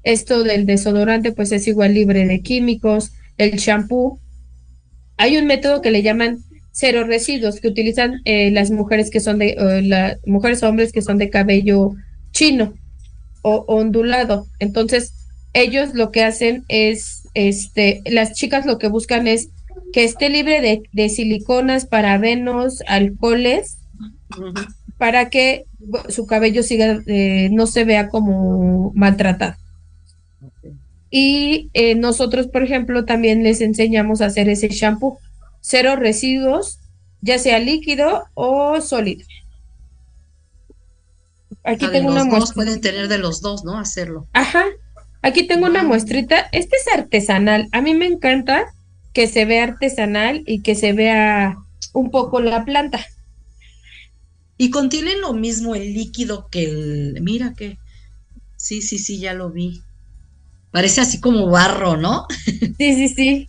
[0.02, 4.18] Esto del desodorante pues es igual libre de químicos, el shampoo.
[5.16, 6.38] Hay un método que le llaman
[6.72, 9.54] cero residuos que utilizan eh, las mujeres que son de
[9.84, 11.94] las mujeres o hombres que son de cabello
[12.32, 12.74] chino
[13.42, 14.48] o ondulado.
[14.58, 15.19] Entonces,
[15.53, 19.51] ellos lo que hacen es este las chicas lo que buscan es
[19.92, 23.78] que esté libre de, de siliconas, parabenos, alcoholes
[25.01, 25.64] para que
[26.11, 29.57] su cabello siga, eh, no se vea como maltratado.
[31.11, 35.18] Y eh, nosotros, por ejemplo, también les enseñamos a hacer ese shampoo,
[35.62, 36.80] cero residuos,
[37.22, 39.24] ya sea líquido o sólido.
[41.64, 42.55] Aquí ah, tengo una muestra.
[42.55, 43.78] Pueden tener de los dos, ¿no?
[43.78, 44.28] Hacerlo.
[44.34, 44.64] Ajá.
[45.22, 46.48] Aquí tengo una muestrita.
[46.52, 47.68] Este es artesanal.
[47.72, 48.72] A mí me encanta
[49.12, 51.58] que se vea artesanal y que se vea
[51.92, 53.04] un poco la planta.
[54.56, 57.18] Y contiene lo mismo el líquido que el.
[57.22, 57.78] Mira que.
[58.56, 59.82] Sí, sí, sí, ya lo vi.
[60.70, 62.26] Parece así como barro, ¿no?
[62.78, 63.48] Sí, sí, sí.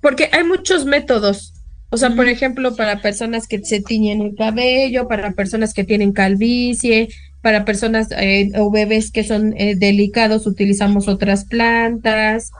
[0.00, 1.52] Porque hay muchos métodos.
[1.90, 6.12] O sea, por ejemplo, para personas que se tiñen el cabello, para personas que tienen
[6.12, 7.08] calvicie,
[7.44, 12.52] para personas eh, o bebés que son eh, delicados, utilizamos otras plantas.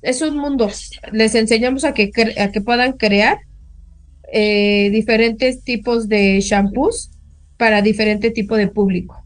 [0.00, 0.70] Es un mundo.
[1.12, 2.10] Les enseñamos a que,
[2.40, 3.40] a que puedan crear
[4.32, 7.10] eh, diferentes tipos de shampoos
[7.58, 9.22] para diferente tipo de público.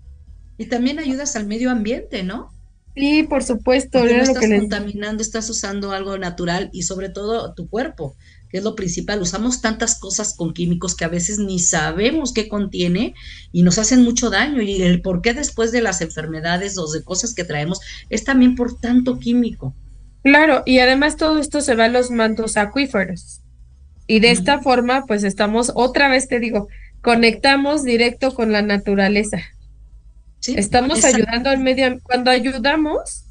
[0.58, 2.50] Y también ayudas al medio ambiente, ¿no?
[2.96, 4.00] Sí, por supuesto.
[4.00, 8.16] no estás contaminando, estás usando algo natural y sobre todo tu cuerpo,
[8.50, 9.20] que es lo principal.
[9.20, 13.14] Usamos tantas cosas con químicos que a veces ni sabemos qué contiene
[13.52, 14.62] y nos hacen mucho daño.
[14.62, 17.80] Y el por qué después de las enfermedades o de cosas que traemos
[18.10, 19.74] es también por tanto químico.
[20.22, 23.40] Claro, y además todo esto se va a los mantos acuíferos.
[24.08, 26.68] Y de esta forma, pues estamos, otra vez te digo,
[27.00, 29.38] conectamos directo con la naturaleza.
[30.46, 33.24] estamos ayudando al medio Cuando ayudamos,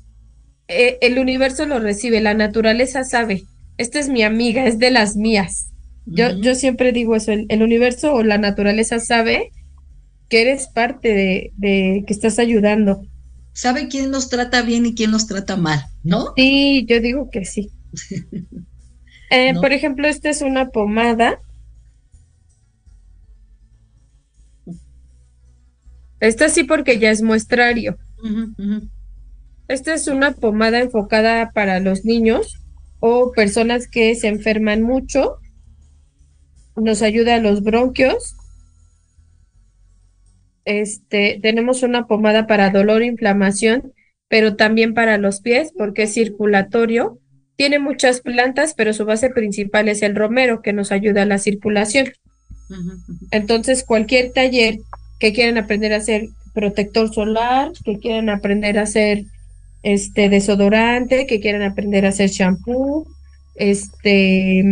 [0.67, 3.45] eh, el universo lo recibe, la naturaleza sabe,
[3.77, 5.71] esta es mi amiga, es de las mías.
[6.05, 9.51] Yo, yo siempre digo eso, el, universo o la naturaleza sabe
[10.29, 13.01] que eres parte de, de que estás ayudando.
[13.53, 16.33] Sabe quién nos trata bien y quién nos trata mal, ¿no?
[16.35, 17.71] Sí, yo digo que sí.
[19.31, 21.39] Eh, por ejemplo, esta es una pomada.
[26.19, 27.97] Esta sí porque ya es muestrario.
[29.67, 32.64] Esta es una pomada enfocada para los niños
[33.07, 35.37] o personas que se enferman mucho.
[36.75, 38.35] Nos ayuda a los bronquios.
[40.65, 43.93] Este, tenemos una pomada para dolor e inflamación
[44.27, 47.19] pero también para los pies porque es circulatorio.
[47.55, 51.37] Tiene muchas plantas, pero su base principal es el romero que nos ayuda a la
[51.37, 52.11] circulación.
[53.31, 54.79] Entonces, cualquier taller
[55.19, 59.25] que quieran aprender a hacer protector solar, que quieran aprender a hacer
[59.85, 63.07] este desodorante, que quieran aprender a hacer shampoo,
[63.53, 64.63] este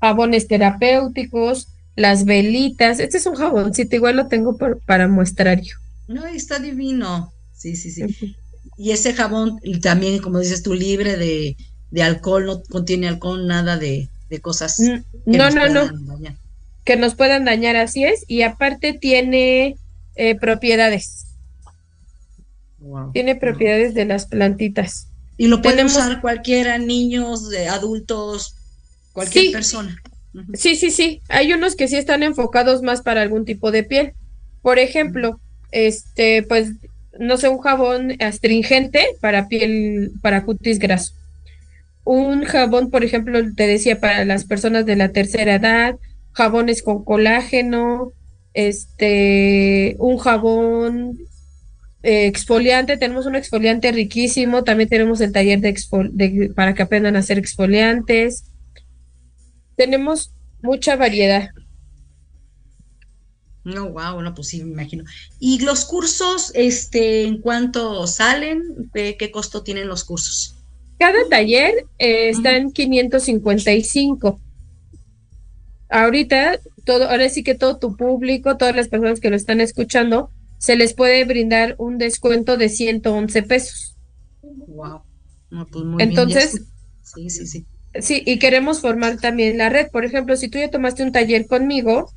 [0.00, 2.98] jabones terapéuticos, las velitas.
[2.98, 4.56] Este es un jaboncito, igual lo tengo
[4.86, 5.76] para muestrario.
[6.08, 7.30] No, está divino.
[7.54, 8.34] Sí, sí, sí.
[8.78, 11.56] Y ese jabón también, como dices tú, libre de,
[12.02, 14.08] alcohol, no contiene alcohol, nada de,
[14.40, 14.78] cosas.
[15.26, 15.90] no, no, no.
[16.84, 18.24] Que nos puedan dañar, así es.
[18.28, 19.76] Y aparte tiene
[20.14, 21.25] eh, propiedades.
[23.12, 25.08] Tiene propiedades de las plantitas.
[25.38, 28.54] Y lo pueden usar cualquiera, niños, adultos,
[29.12, 30.00] cualquier persona.
[30.54, 31.20] Sí, sí, sí.
[31.28, 34.12] Hay unos que sí están enfocados más para algún tipo de piel.
[34.62, 35.40] Por ejemplo,
[35.72, 36.72] este, pues,
[37.18, 41.12] no sé, un jabón astringente para piel, para cutis graso.
[42.04, 45.96] Un jabón, por ejemplo, te decía, para las personas de la tercera edad,
[46.32, 48.12] jabones con colágeno,
[48.54, 51.18] este, un jabón
[52.06, 57.18] eh, exfoliante, tenemos un exfoliante riquísimo, también tenemos el taller de, para que aprendan a
[57.18, 58.44] hacer exfoliantes.
[59.74, 60.32] Tenemos
[60.62, 61.48] mucha variedad.
[63.64, 65.02] No, wow, no, pues sí, me imagino.
[65.40, 68.88] ¿Y los cursos, este, en cuánto salen?
[68.94, 70.54] ¿Qué, costo tienen los cursos?
[71.00, 74.40] Cada taller eh, está en 555.
[75.88, 80.30] Ahorita, todo, ahora sí que todo tu público, todas las personas que lo están escuchando,
[80.58, 83.96] se les puede brindar un descuento de 111 pesos.
[84.42, 85.02] Wow.
[85.70, 86.62] pues muy Entonces,
[87.02, 87.66] sí, sí, sí.
[88.00, 89.88] Sí, y queremos formar también la red.
[89.90, 92.12] Por ejemplo, si tú ya tomaste un taller conmigo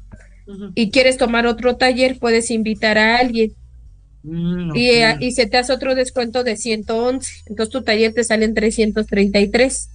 [0.76, 3.54] y quieres tomar otro taller, puedes invitar a alguien.
[4.24, 7.44] Mm, y, eh, y se te hace otro descuento de 111.
[7.48, 9.90] Entonces tu taller te sale en 333.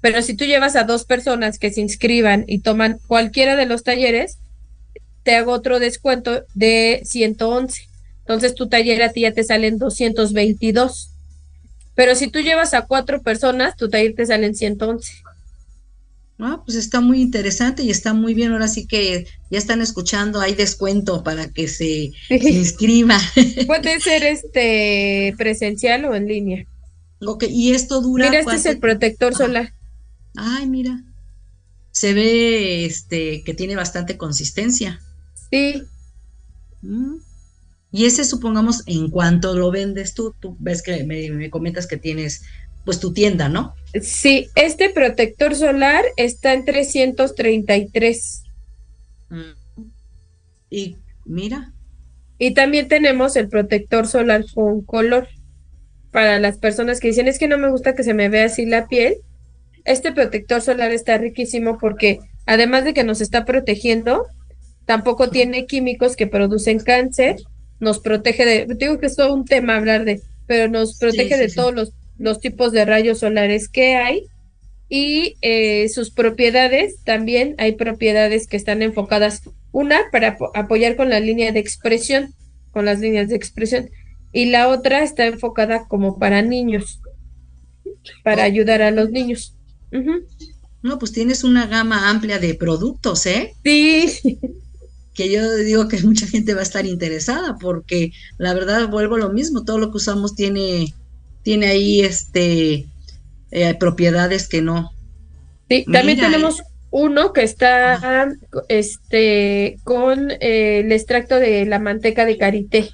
[0.00, 3.82] Pero si tú llevas a dos personas que se inscriban y toman cualquiera de los
[3.82, 4.38] talleres,
[5.22, 7.89] te hago otro descuento de 111.
[8.20, 11.10] Entonces tu taller a ti ya te salen 222.
[11.94, 15.12] Pero si tú llevas a cuatro personas, tu taller te salen 111.
[16.42, 18.52] Ah, pues está muy interesante y está muy bien.
[18.52, 23.18] Ahora sí que ya están escuchando, hay descuento para que se, inscriba.
[23.66, 26.66] Puede ser este presencial o en línea.
[27.20, 28.30] Ok, y esto dura.
[28.30, 29.74] Mira, este es el protector solar.
[30.34, 31.02] Ay, mira.
[31.90, 35.00] Se ve este que tiene bastante consistencia.
[35.50, 35.82] Sí.
[36.80, 37.16] Mm.
[37.92, 42.42] Y ese, supongamos, en cuanto lo vendes tú, tú ves que me, comentas que tienes
[42.84, 43.74] pues tu tienda, ¿no?
[44.00, 48.42] Sí, este protector solar está en 333.
[49.28, 49.84] Mm.
[50.70, 51.72] Y mira.
[52.38, 55.28] Y también tenemos el protector solar con color.
[56.10, 58.66] Para las personas que dicen, es que no me gusta que se me vea así
[58.66, 59.16] la piel.
[59.84, 64.26] Este protector solar está riquísimo porque además de que nos está protegiendo,
[64.86, 67.36] tampoco tiene químicos que producen cáncer
[67.80, 71.48] nos protege de, digo que es todo un tema hablar de, pero nos protege de
[71.48, 74.26] todos los, los, tipos de rayos solares que hay
[74.88, 81.20] y eh, sus propiedades, también hay propiedades que están enfocadas, una para apoyar con la
[81.20, 82.34] línea de expresión,
[82.72, 83.88] con las líneas de expresión,
[84.32, 87.00] y la otra está enfocada como para niños,
[88.24, 89.56] para ayudar a los niños.
[90.82, 93.54] No, pues tienes una gama amplia de productos, ¿eh?
[93.64, 94.38] Sí
[95.20, 99.18] que yo digo que mucha gente va a estar interesada porque la verdad vuelvo a
[99.18, 100.94] lo mismo, todo lo que usamos tiene,
[101.42, 102.86] tiene ahí este
[103.50, 104.90] eh, propiedades que no.
[105.68, 108.28] Sí, también tenemos uno que está
[108.68, 112.90] este con eh, el extracto de la manteca de karité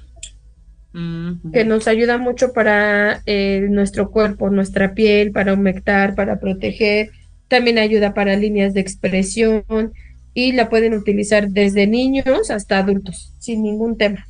[1.53, 7.11] que nos ayuda mucho para eh, nuestro cuerpo, nuestra piel, para humectar, para proteger,
[7.47, 9.93] también ayuda para líneas de expresión,
[10.37, 14.27] y la pueden utilizar desde niños hasta adultos, sin ningún tema.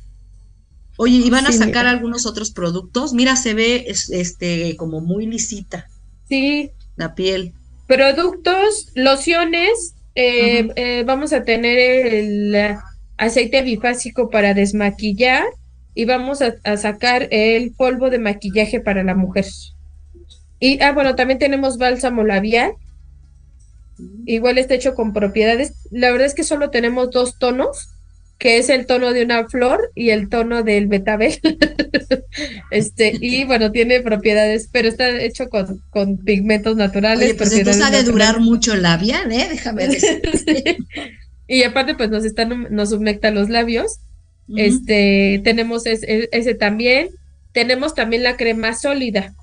[0.96, 3.12] Oye, ¿y van a sacar algunos otros productos?
[3.12, 5.86] Mira, se ve este como muy lisita.
[6.26, 6.70] Sí.
[6.96, 7.52] La piel.
[7.86, 12.56] Productos, lociones, eh, eh, vamos a tener el
[13.18, 15.44] aceite bifásico para desmaquillar
[15.94, 19.44] y vamos a, a, sacar el polvo de maquillaje para la mujer.
[20.58, 22.72] Y, ah, bueno, también tenemos bálsamo labial
[24.26, 25.72] Igual está hecho con propiedades.
[25.90, 27.88] La verdad es que solo tenemos dos tonos,
[28.38, 31.38] que es el tono de una flor y el tono del betabel.
[32.70, 37.30] este, y bueno, tiene propiedades, pero está hecho con, con pigmentos naturales.
[37.30, 39.48] Oye, pues entonces ha de durar mucho el labial, ¿eh?
[39.50, 40.22] Déjame decir.
[41.48, 43.98] Y aparte, pues nos están, nos humecta los labios.
[44.56, 47.10] Este, tenemos ese también.
[47.52, 49.34] tenemos también la crema sólida,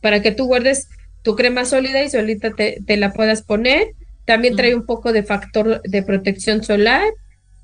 [0.00, 0.88] para que tú guardes
[1.24, 3.88] tu crema sólida y solita te, te la puedas poner.
[4.26, 7.02] También trae un poco de factor de protección solar.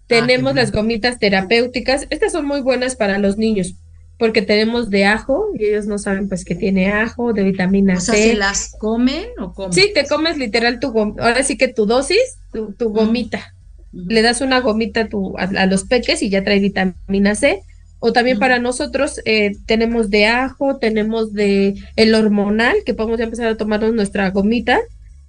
[0.09, 2.07] Tenemos las gomitas terapéuticas.
[2.11, 3.75] Estas son muy buenas para los niños
[4.19, 8.01] porque tenemos de ajo y ellos no saben pues que tiene ajo, de vitamina o
[8.01, 8.13] C.
[8.13, 9.73] sea, ¿se las comen o comen?
[9.73, 13.55] Sí, te comes literal tu gom- ahora sí que tu dosis, tu, tu gomita.
[13.93, 17.63] Le das una gomita a, tu, a, a los peques y ya trae vitamina C.
[18.01, 23.25] O también para nosotros eh, tenemos de ajo, tenemos de el hormonal, que podemos ya
[23.25, 24.81] empezar a tomarnos nuestra gomita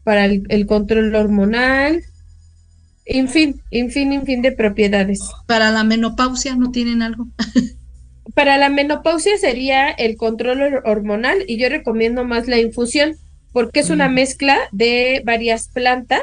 [0.03, 2.01] para el, el control hormonal.
[3.05, 5.19] En fin, en fin, en fin de propiedades.
[5.47, 7.27] Para la menopausia no tienen algo.
[8.35, 13.15] Para la menopausia sería el control hor- hormonal y yo recomiendo más la infusión
[13.51, 16.21] porque es una mezcla de varias plantas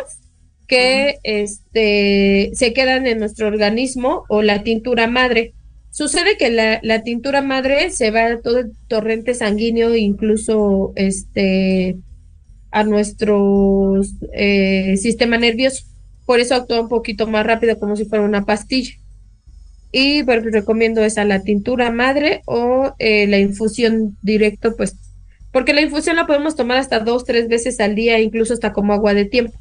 [0.66, 5.53] que este, se quedan en nuestro organismo o la tintura madre.
[5.99, 11.99] Sucede que la, la tintura madre se va a todo el torrente sanguíneo, incluso este,
[12.70, 14.01] a nuestro
[14.32, 15.82] eh, sistema nervioso.
[16.24, 18.92] Por eso actúa un poquito más rápido como si fuera una pastilla.
[19.90, 24.94] Y bueno, pues, recomiendo esa, la tintura madre o eh, la infusión directo, pues,
[25.51, 28.92] porque la infusión la podemos tomar hasta dos, tres veces al día, incluso hasta como
[28.92, 29.59] agua de tiempo.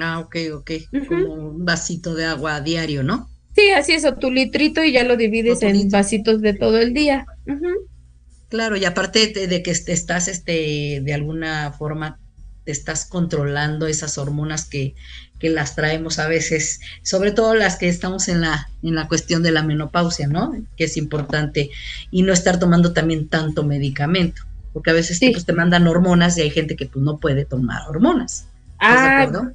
[0.00, 0.70] Ah, ok, ok.
[1.08, 3.28] Como un vasito de agua a diario, ¿no?
[3.58, 6.94] Sí, así es, o tu litrito y ya lo divides en vasitos de todo el
[6.94, 7.26] día.
[8.48, 12.20] Claro, y aparte de, de que te estás, este, de alguna forma,
[12.62, 14.94] te estás controlando esas hormonas que,
[15.40, 19.42] que las traemos a veces, sobre todo las que estamos en la, en la cuestión
[19.42, 20.54] de la menopausia, ¿no?
[20.76, 21.70] Que es importante,
[22.12, 24.42] y no estar tomando también tanto medicamento,
[24.72, 27.88] porque a veces pues, te mandan hormonas y hay gente que pues no puede tomar
[27.88, 28.46] hormonas.
[28.80, 29.52] ¿Estás de Ah,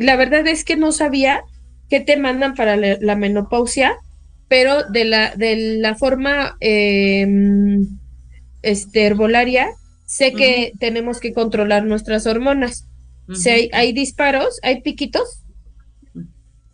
[0.00, 1.44] la verdad es que no sabía
[1.88, 3.96] qué te mandan para la, la menopausia,
[4.48, 7.26] pero de la, de la forma eh,
[8.62, 9.68] este, herbolaria,
[10.06, 12.86] sé que tenemos que controlar nuestras hormonas.
[13.34, 15.42] Si hay, hay disparos, hay piquitos.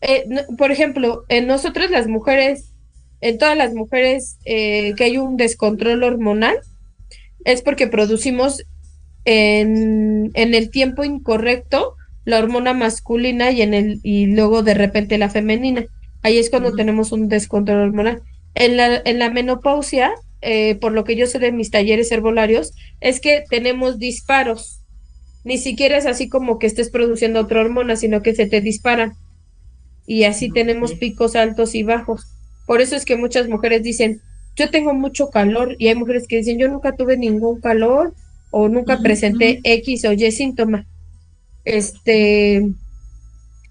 [0.00, 2.70] Eh, no- por ejemplo, en nosotras las mujeres,
[3.20, 6.56] en todas las mujeres eh, que hay un descontrol hormonal,
[7.44, 8.64] es porque producimos
[9.24, 15.18] en, en el tiempo incorrecto la hormona masculina y en el y luego de repente
[15.18, 15.86] la femenina.
[16.22, 18.22] Ahí es cuando tenemos un descontrol hormonal.
[18.54, 22.72] En la, en la menopausia, eh, por lo que yo sé de mis talleres herbolarios,
[23.00, 24.80] es que tenemos disparos.
[25.44, 29.12] Ni siquiera es así como que estés produciendo otra hormona, sino que se te disparan.
[30.06, 32.26] Y así tenemos picos altos y bajos.
[32.66, 34.22] Por eso es que muchas mujeres dicen,
[34.56, 38.14] yo tengo mucho calor, y hay mujeres que dicen, yo nunca tuve ningún calor
[38.50, 40.86] o nunca presenté X o Y síntoma.
[41.64, 42.72] Este,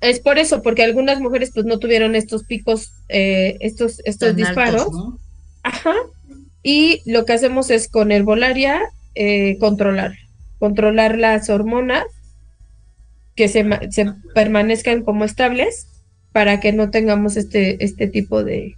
[0.02, 4.36] es por eso, porque algunas mujeres pues no tuvieron estos picos, eh, estos, estos Tan
[4.36, 4.82] disparos.
[4.84, 5.20] altos, ¿no?
[5.64, 5.94] Ajá.
[6.64, 8.82] Y lo que hacemos es con herbolaria
[9.16, 10.14] eh, controlar,
[10.60, 12.06] controlar las hormonas
[13.36, 15.88] que se, se permanezcan como estables
[16.32, 18.78] para que no tengamos este, este tipo de,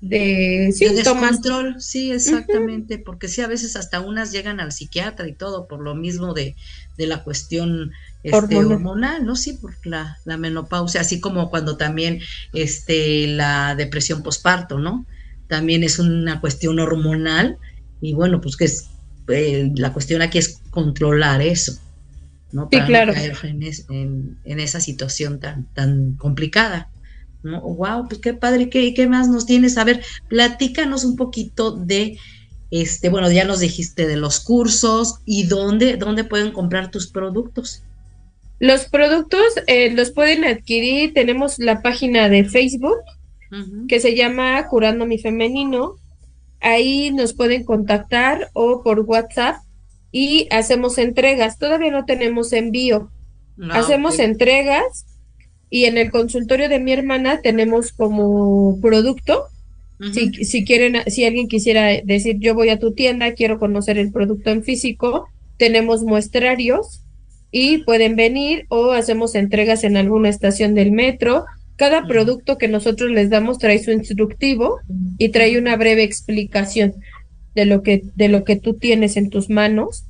[0.00, 1.42] de De síntomas.
[1.42, 5.80] descontrol, sí, exactamente, porque sí, a veces hasta unas llegan al psiquiatra y todo por
[5.80, 6.56] lo mismo de,
[6.96, 7.92] de la cuestión
[8.22, 8.64] este, Hormonal.
[8.64, 9.36] hormonal, ¿no?
[9.36, 12.20] Sí, por la, la menopausia, así como cuando también
[12.52, 15.06] este, la depresión posparto, ¿no?
[15.46, 17.58] También es una cuestión hormonal
[18.00, 18.92] y bueno, pues que es,
[19.28, 21.72] eh, la cuestión aquí es controlar eso,
[22.50, 22.70] ¿no?
[22.70, 23.12] Sí, Para no claro.
[23.14, 26.90] caer en, es- en- en esa situación tan, tan complicada.
[27.42, 27.62] ¿no?
[27.62, 29.78] Wow, pues qué padre, ¿qué, qué más nos tienes?
[29.78, 32.18] A ver, platícanos un poquito de,
[32.70, 37.86] este, bueno, ya nos dijiste de los cursos y dónde, dónde pueden comprar tus productos.
[38.60, 42.98] Los productos eh, los pueden adquirir, tenemos la página de Facebook
[43.88, 45.94] que se llama Curando mi Femenino.
[46.60, 49.56] Ahí nos pueden contactar o por WhatsApp
[50.10, 51.58] y hacemos entregas.
[51.58, 53.10] Todavía no tenemos envío.
[53.62, 55.06] Ah, hacemos entregas
[55.70, 59.44] y en el consultorio de mi hermana tenemos como producto.
[60.12, 64.12] Si, si quieren, si alguien quisiera decir yo voy a tu tienda, quiero conocer el
[64.12, 67.02] producto en físico, tenemos muestrarios
[67.50, 71.44] y pueden venir o hacemos entregas en alguna estación del metro.
[71.76, 74.80] Cada producto que nosotros les damos trae su instructivo
[75.16, 76.94] y trae una breve explicación
[77.54, 80.04] de lo que, de lo que tú tienes en tus manos.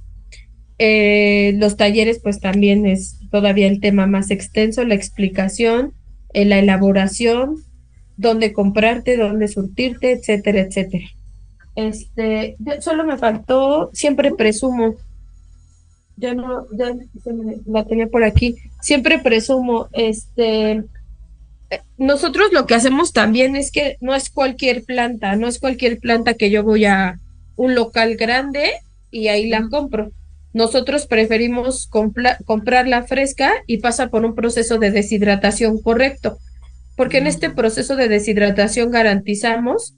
[0.79, 5.93] Eh, los talleres, pues también es todavía el tema más extenso, la explicación,
[6.33, 7.57] eh, la elaboración,
[8.17, 11.07] dónde comprarte, dónde surtirte, etcétera, etcétera.
[11.75, 14.97] Este, solo me faltó, siempre presumo,
[16.19, 20.85] ya no, ya se me- la tenía por aquí, siempre presumo, este,
[21.97, 26.35] nosotros lo que hacemos también es que no es cualquier planta, no es cualquier planta
[26.35, 27.19] que yo voy a
[27.57, 28.71] un local grande
[29.11, 30.11] y ahí la compro.
[30.55, 36.39] Nosotros preferimos comprarla fresca y pasa por un proceso de deshidratación correcto,
[36.97, 39.95] porque en este proceso de deshidratación garantizamos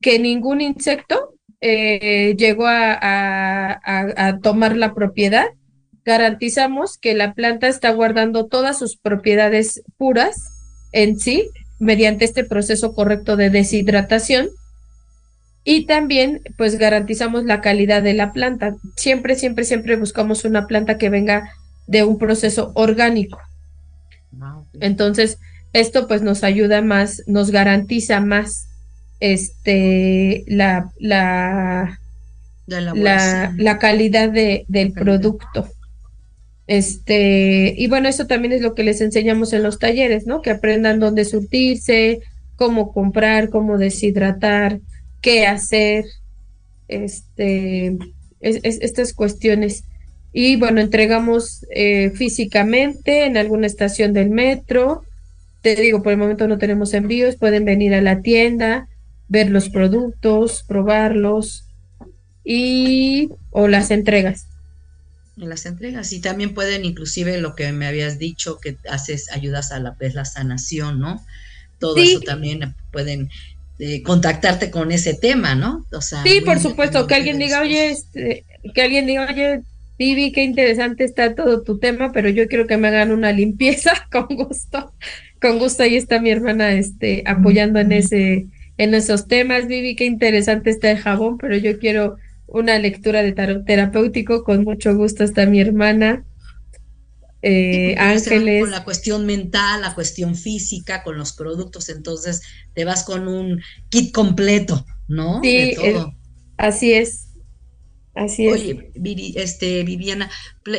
[0.00, 1.34] que ningún insecto
[1.68, 5.46] eh, llegó a tomar la propiedad
[6.06, 10.36] garantizamos que la planta está guardando todas sus propiedades puras
[10.92, 11.50] en sí
[11.80, 14.48] mediante este proceso correcto de deshidratación
[15.64, 18.76] y también pues garantizamos la calidad de la planta.
[18.94, 21.50] Siempre, siempre, siempre buscamos una planta que venga
[21.88, 23.40] de un proceso orgánico.
[24.40, 25.38] Ah, Entonces,
[25.72, 28.68] esto pues nos ayuda más, nos garantiza más
[29.20, 31.98] este la la,
[32.66, 35.68] la, la, calidad de, del producto.
[36.66, 40.42] Este, y bueno, eso también es lo que les enseñamos en los talleres, ¿no?
[40.42, 42.20] Que aprendan dónde surtirse,
[42.56, 44.80] cómo comprar, cómo deshidratar,
[45.20, 46.04] qué hacer,
[46.88, 47.96] este,
[48.40, 49.84] estas cuestiones.
[50.32, 55.02] Y bueno, entregamos eh, físicamente en alguna estación del metro.
[55.62, 58.88] Te digo, por el momento no tenemos envíos, pueden venir a la tienda,
[59.28, 61.64] ver los productos, probarlos
[62.44, 64.46] y o las entregas.
[65.36, 69.72] En las entregas y también pueden inclusive lo que me habías dicho que haces ayudas
[69.72, 71.22] a la pues, la sanación no
[71.78, 73.28] todo eso también pueden
[73.78, 77.90] eh, contactarte con ese tema no o sea, sí por supuesto que alguien diga oye
[77.90, 79.60] este, que alguien diga oye
[79.98, 83.92] Vivi qué interesante está todo tu tema pero yo quiero que me hagan una limpieza
[84.10, 84.90] con gusto
[85.38, 88.46] con gusto ahí está mi hermana este apoyando en ese
[88.78, 92.16] en esos temas Vivi qué interesante está el jabón pero yo quiero
[92.46, 96.24] una lectura de tarot terapéutico, con mucho gusto está mi hermana.
[97.42, 98.62] Eh, Ángeles.
[98.62, 102.42] Con la cuestión mental, la cuestión física, con los productos, entonces
[102.74, 105.40] te vas con un kit completo, ¿no?
[105.42, 105.76] Sí,
[106.56, 107.25] así es.
[108.16, 108.54] Así es.
[108.54, 108.90] Oye,
[109.36, 110.30] este, Viviana,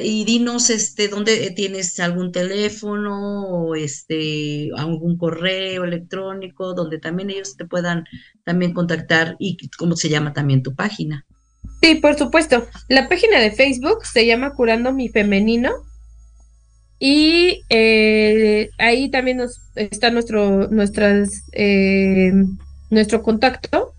[0.04, 7.56] y dinos, este, ¿dónde tienes algún teléfono o este, algún correo electrónico donde también ellos
[7.56, 8.06] te puedan
[8.44, 11.28] también contactar y cómo se llama también tu página?
[11.82, 12.66] Sí, por supuesto.
[12.88, 15.72] La página de Facebook se llama Curando mi Femenino.
[17.00, 22.32] Y eh, ahí también nos, está nuestro, nuestras, eh,
[22.90, 23.94] nuestro contacto.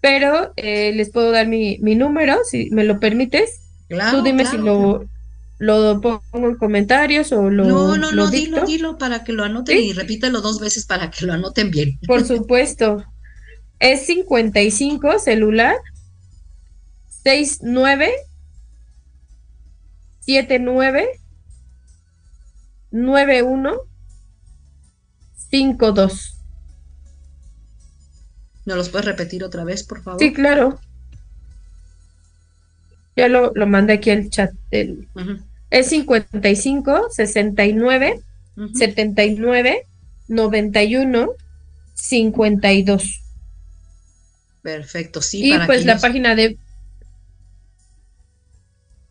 [0.00, 3.60] Pero eh, les puedo dar mi, mi, número, si me lo permites.
[3.88, 5.04] Claro, Tú dime si lo,
[5.58, 7.64] lo pongo en comentarios o lo.
[7.64, 11.26] No, no, no, dilo, dilo para que lo anoten y repítelo dos veces para que
[11.26, 11.98] lo anoten bien.
[12.06, 13.04] Por supuesto.
[13.78, 15.74] Es 55 celular
[17.22, 18.12] 69
[20.20, 21.08] 79
[22.90, 23.80] 91
[25.50, 26.39] 52.
[28.70, 30.20] ¿No los puedes repetir otra vez, por favor?
[30.20, 30.78] Sí, claro.
[33.16, 34.52] Ya lo, lo mandé aquí al chat.
[34.70, 35.08] Del,
[35.70, 38.20] Es 55 69
[38.72, 39.86] 79
[40.28, 41.30] 91
[41.94, 43.20] 52.
[44.62, 45.52] Perfecto, sí.
[45.52, 46.56] Y pues la página de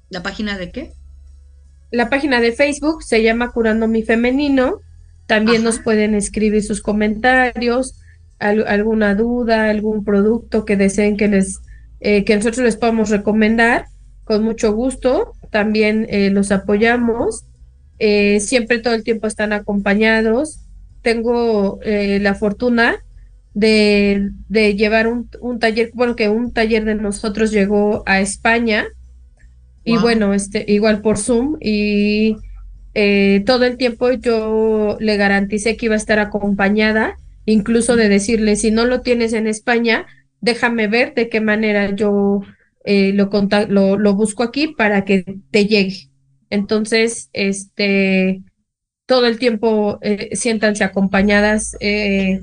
[0.10, 0.94] ¿La página de qué?
[1.92, 4.80] La página de Facebook se llama Curando mi Femenino.
[5.26, 7.96] También nos pueden escribir sus comentarios,
[8.40, 11.60] alguna duda, algún producto que deseen que les
[12.00, 13.86] eh, que nosotros les podamos recomendar.
[14.24, 15.34] Con mucho gusto.
[15.52, 17.46] También eh, los apoyamos.
[17.98, 20.62] Eh, siempre todo el tiempo están acompañados.
[21.02, 22.98] Tengo la fortuna
[23.54, 28.86] de, de llevar un, un, taller, bueno, que un taller de nosotros llegó a España
[29.84, 32.38] y bueno, este, igual por Zoom y
[32.94, 38.56] eh, todo el tiempo yo le garanticé que iba a estar acompañada, incluso de decirle,
[38.56, 40.06] si no lo tienes en España,
[40.42, 42.42] déjame ver de qué manera yo
[42.86, 46.10] eh, lo, lo, busco aquí para que te llegue.
[46.50, 48.42] Entonces, este,
[49.06, 52.42] todo el tiempo eh, siéntanse acompañadas, eh,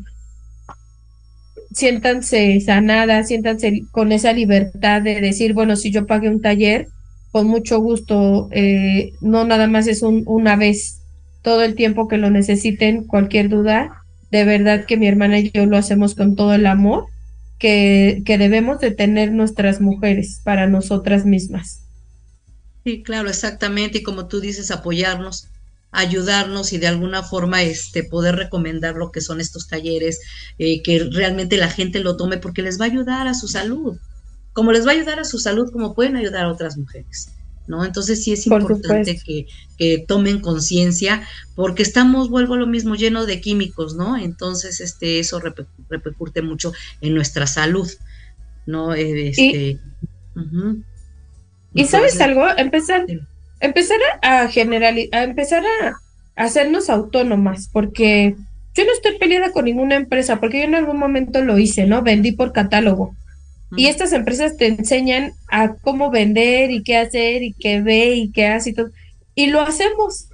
[1.73, 6.89] siéntanse sanadas, siéntanse con esa libertad de decir, bueno, si yo pagué un taller,
[7.33, 11.03] con mucho gusto, eh, no nada más es un, una vez,
[11.43, 14.06] todo el tiempo que lo necesiten, cualquier duda,
[14.37, 17.07] de verdad que mi hermana y yo lo hacemos con todo el amor
[17.59, 21.81] que, que debemos de tener nuestras mujeres para nosotras mismas.
[22.85, 25.49] Sí, claro, exactamente, y como tú dices, apoyarnos,
[25.91, 30.21] ayudarnos y de alguna forma este poder recomendar lo que son estos talleres,
[30.59, 33.99] eh, que realmente la gente lo tome porque les va a ayudar a su salud
[34.57, 37.29] como les va a ayudar a su salud, como pueden ayudar a otras mujeres.
[37.67, 37.85] ¿No?
[37.85, 39.47] Entonces sí es importante que,
[39.77, 44.17] que, tomen conciencia porque estamos, vuelvo a lo mismo, lleno de químicos, ¿no?
[44.17, 45.41] Entonces este, eso
[45.89, 47.91] repercute mucho en nuestra salud,
[48.67, 48.95] ¿no?
[48.95, 49.79] Eh, este,
[51.75, 53.07] y, sabes algo, empezar,
[53.61, 58.37] empezar a generalizar, a empezar a hacernos autónomas, porque
[58.75, 62.03] yo no estoy peleada con ninguna empresa, porque yo en algún momento lo hice, ¿no?
[62.03, 63.15] Vendí por catálogo.
[63.77, 68.31] Y estas empresas te enseñan a cómo vender y qué hacer y qué ve y
[68.31, 68.91] qué hace y todo.
[69.35, 70.29] Y lo hacemos.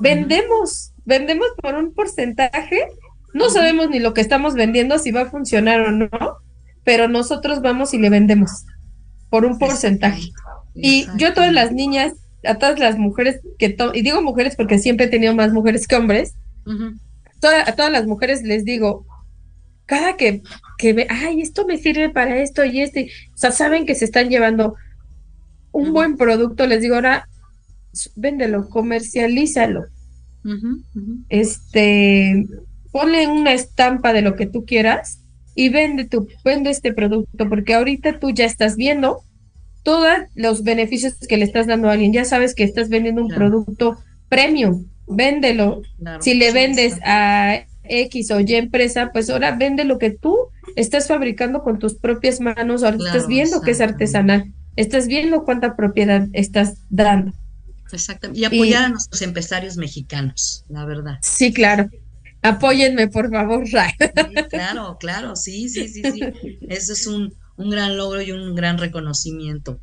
[0.00, 2.88] Vendemos, vendemos por un porcentaje.
[3.32, 6.08] No sabemos ni lo que estamos vendiendo, si va a funcionar o no,
[6.84, 8.64] pero nosotros vamos y le vendemos
[9.30, 10.30] por un porcentaje.
[10.74, 12.14] Y yo a todas las niñas,
[12.44, 15.96] a todas las mujeres que, y digo mujeres porque siempre he tenido más mujeres que
[15.96, 16.34] hombres,
[17.42, 19.06] a todas las mujeres les digo,
[19.86, 20.42] cada que,
[20.78, 24.04] que ve, ay, esto me sirve para esto y este, o sea, saben que se
[24.04, 24.74] están llevando
[25.72, 27.28] un buen producto, les digo, ahora
[28.14, 29.86] véndelo, comercialízalo.
[31.28, 32.46] Este,
[32.92, 35.20] ponle una estampa de lo que tú quieras
[35.54, 39.22] y vende tu, vende este producto, porque ahorita tú ya estás viendo
[39.82, 42.12] todos los beneficios que le estás dando a alguien.
[42.12, 45.82] Ya sabes que estás vendiendo un producto premium, véndelo.
[46.20, 50.36] si le vendes a X o Y empresa, pues ahora vende lo que tú
[50.76, 55.76] estás fabricando con tus propias manos, ahora estás viendo que es artesanal, estás viendo cuánta
[55.76, 57.32] propiedad estás dando.
[57.92, 58.40] Exactamente.
[58.40, 61.18] Y apoyar a nuestros empresarios mexicanos, la verdad.
[61.22, 61.88] Sí, claro.
[62.42, 63.64] Apóyenme, por favor,
[64.50, 66.58] claro, claro, sí, sí, sí, sí.
[66.68, 69.80] Eso es un, un gran logro y un gran reconocimiento.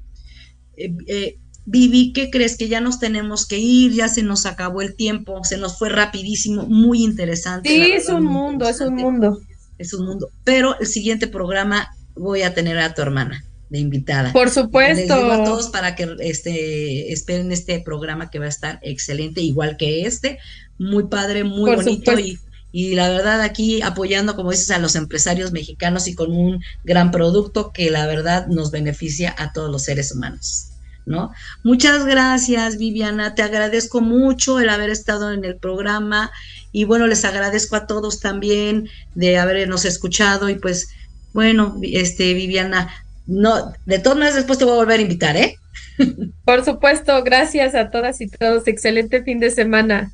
[0.77, 2.57] Eh, eh, Vivi, ¿qué crees?
[2.57, 5.89] Que ya nos tenemos que ir, ya se nos acabó el tiempo, se nos fue
[5.89, 7.69] rapidísimo, muy interesante.
[7.69, 9.39] Sí, es un mundo, es un mundo.
[9.77, 10.29] Es un mundo.
[10.43, 14.33] Pero el siguiente programa voy a tener a tu hermana de invitada.
[14.33, 14.95] Por supuesto.
[14.95, 19.41] Les digo a todos para que este, esperen este programa que va a estar excelente,
[19.41, 20.39] igual que este,
[20.77, 22.39] muy padre, muy bonito y,
[22.71, 27.11] y la verdad aquí apoyando, como dices, a los empresarios mexicanos y con un gran
[27.11, 30.72] producto que la verdad nos beneficia a todos los seres humanos.
[31.05, 31.31] ¿No?
[31.63, 36.31] Muchas gracias, Viviana, te agradezco mucho el haber estado en el programa
[36.71, 40.89] y bueno, les agradezco a todos también de habernos escuchado y pues
[41.33, 42.89] bueno, este Viviana,
[43.25, 45.57] no, de todas maneras después te voy a volver a invitar, ¿eh?
[46.45, 50.11] Por supuesto, gracias a todas y todos, excelente fin de semana.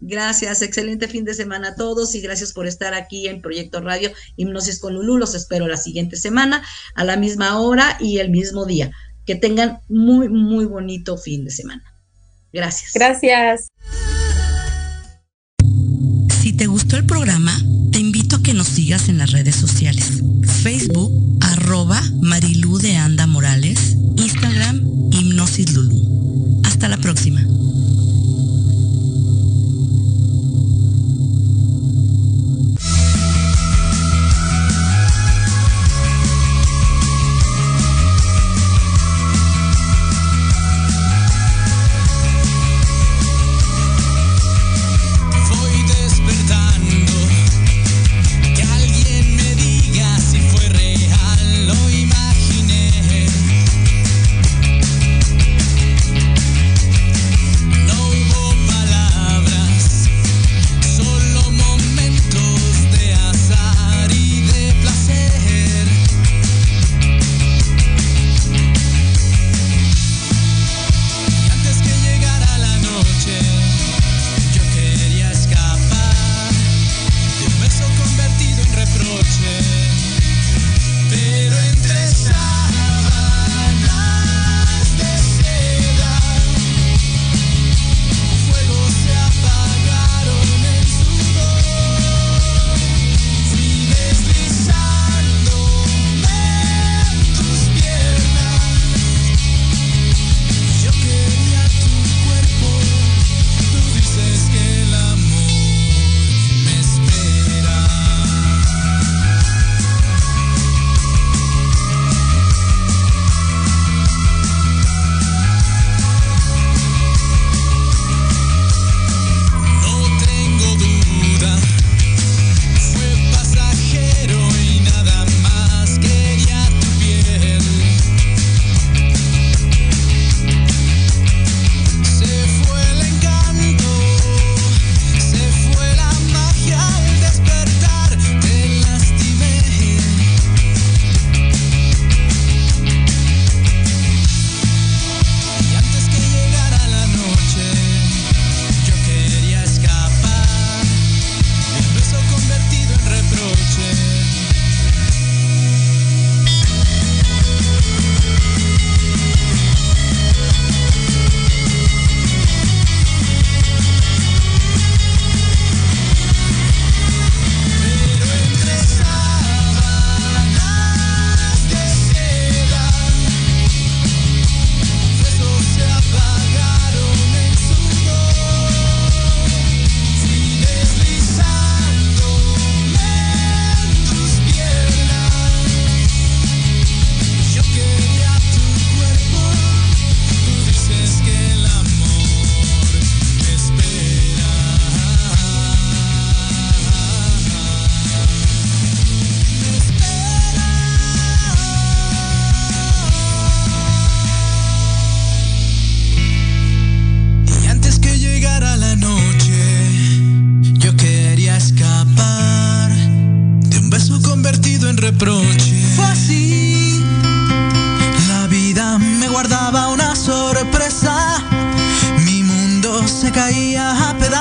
[0.00, 4.10] Gracias, excelente fin de semana a todos y gracias por estar aquí en Proyecto Radio
[4.36, 5.16] Hipnosis con Lulú.
[5.16, 6.62] Los espero la siguiente semana
[6.94, 8.92] a la misma hora y el mismo día.
[9.26, 11.82] Que tengan muy, muy bonito fin de semana.
[12.52, 12.92] Gracias.
[12.94, 13.68] Gracias.
[16.40, 17.52] Si te gustó el programa,
[17.90, 20.22] te invito a que nos sigas en las redes sociales.
[20.62, 24.80] Facebook, arroba Marilú de Anda Morales, Instagram,
[25.12, 26.62] Hipnosis Lulu.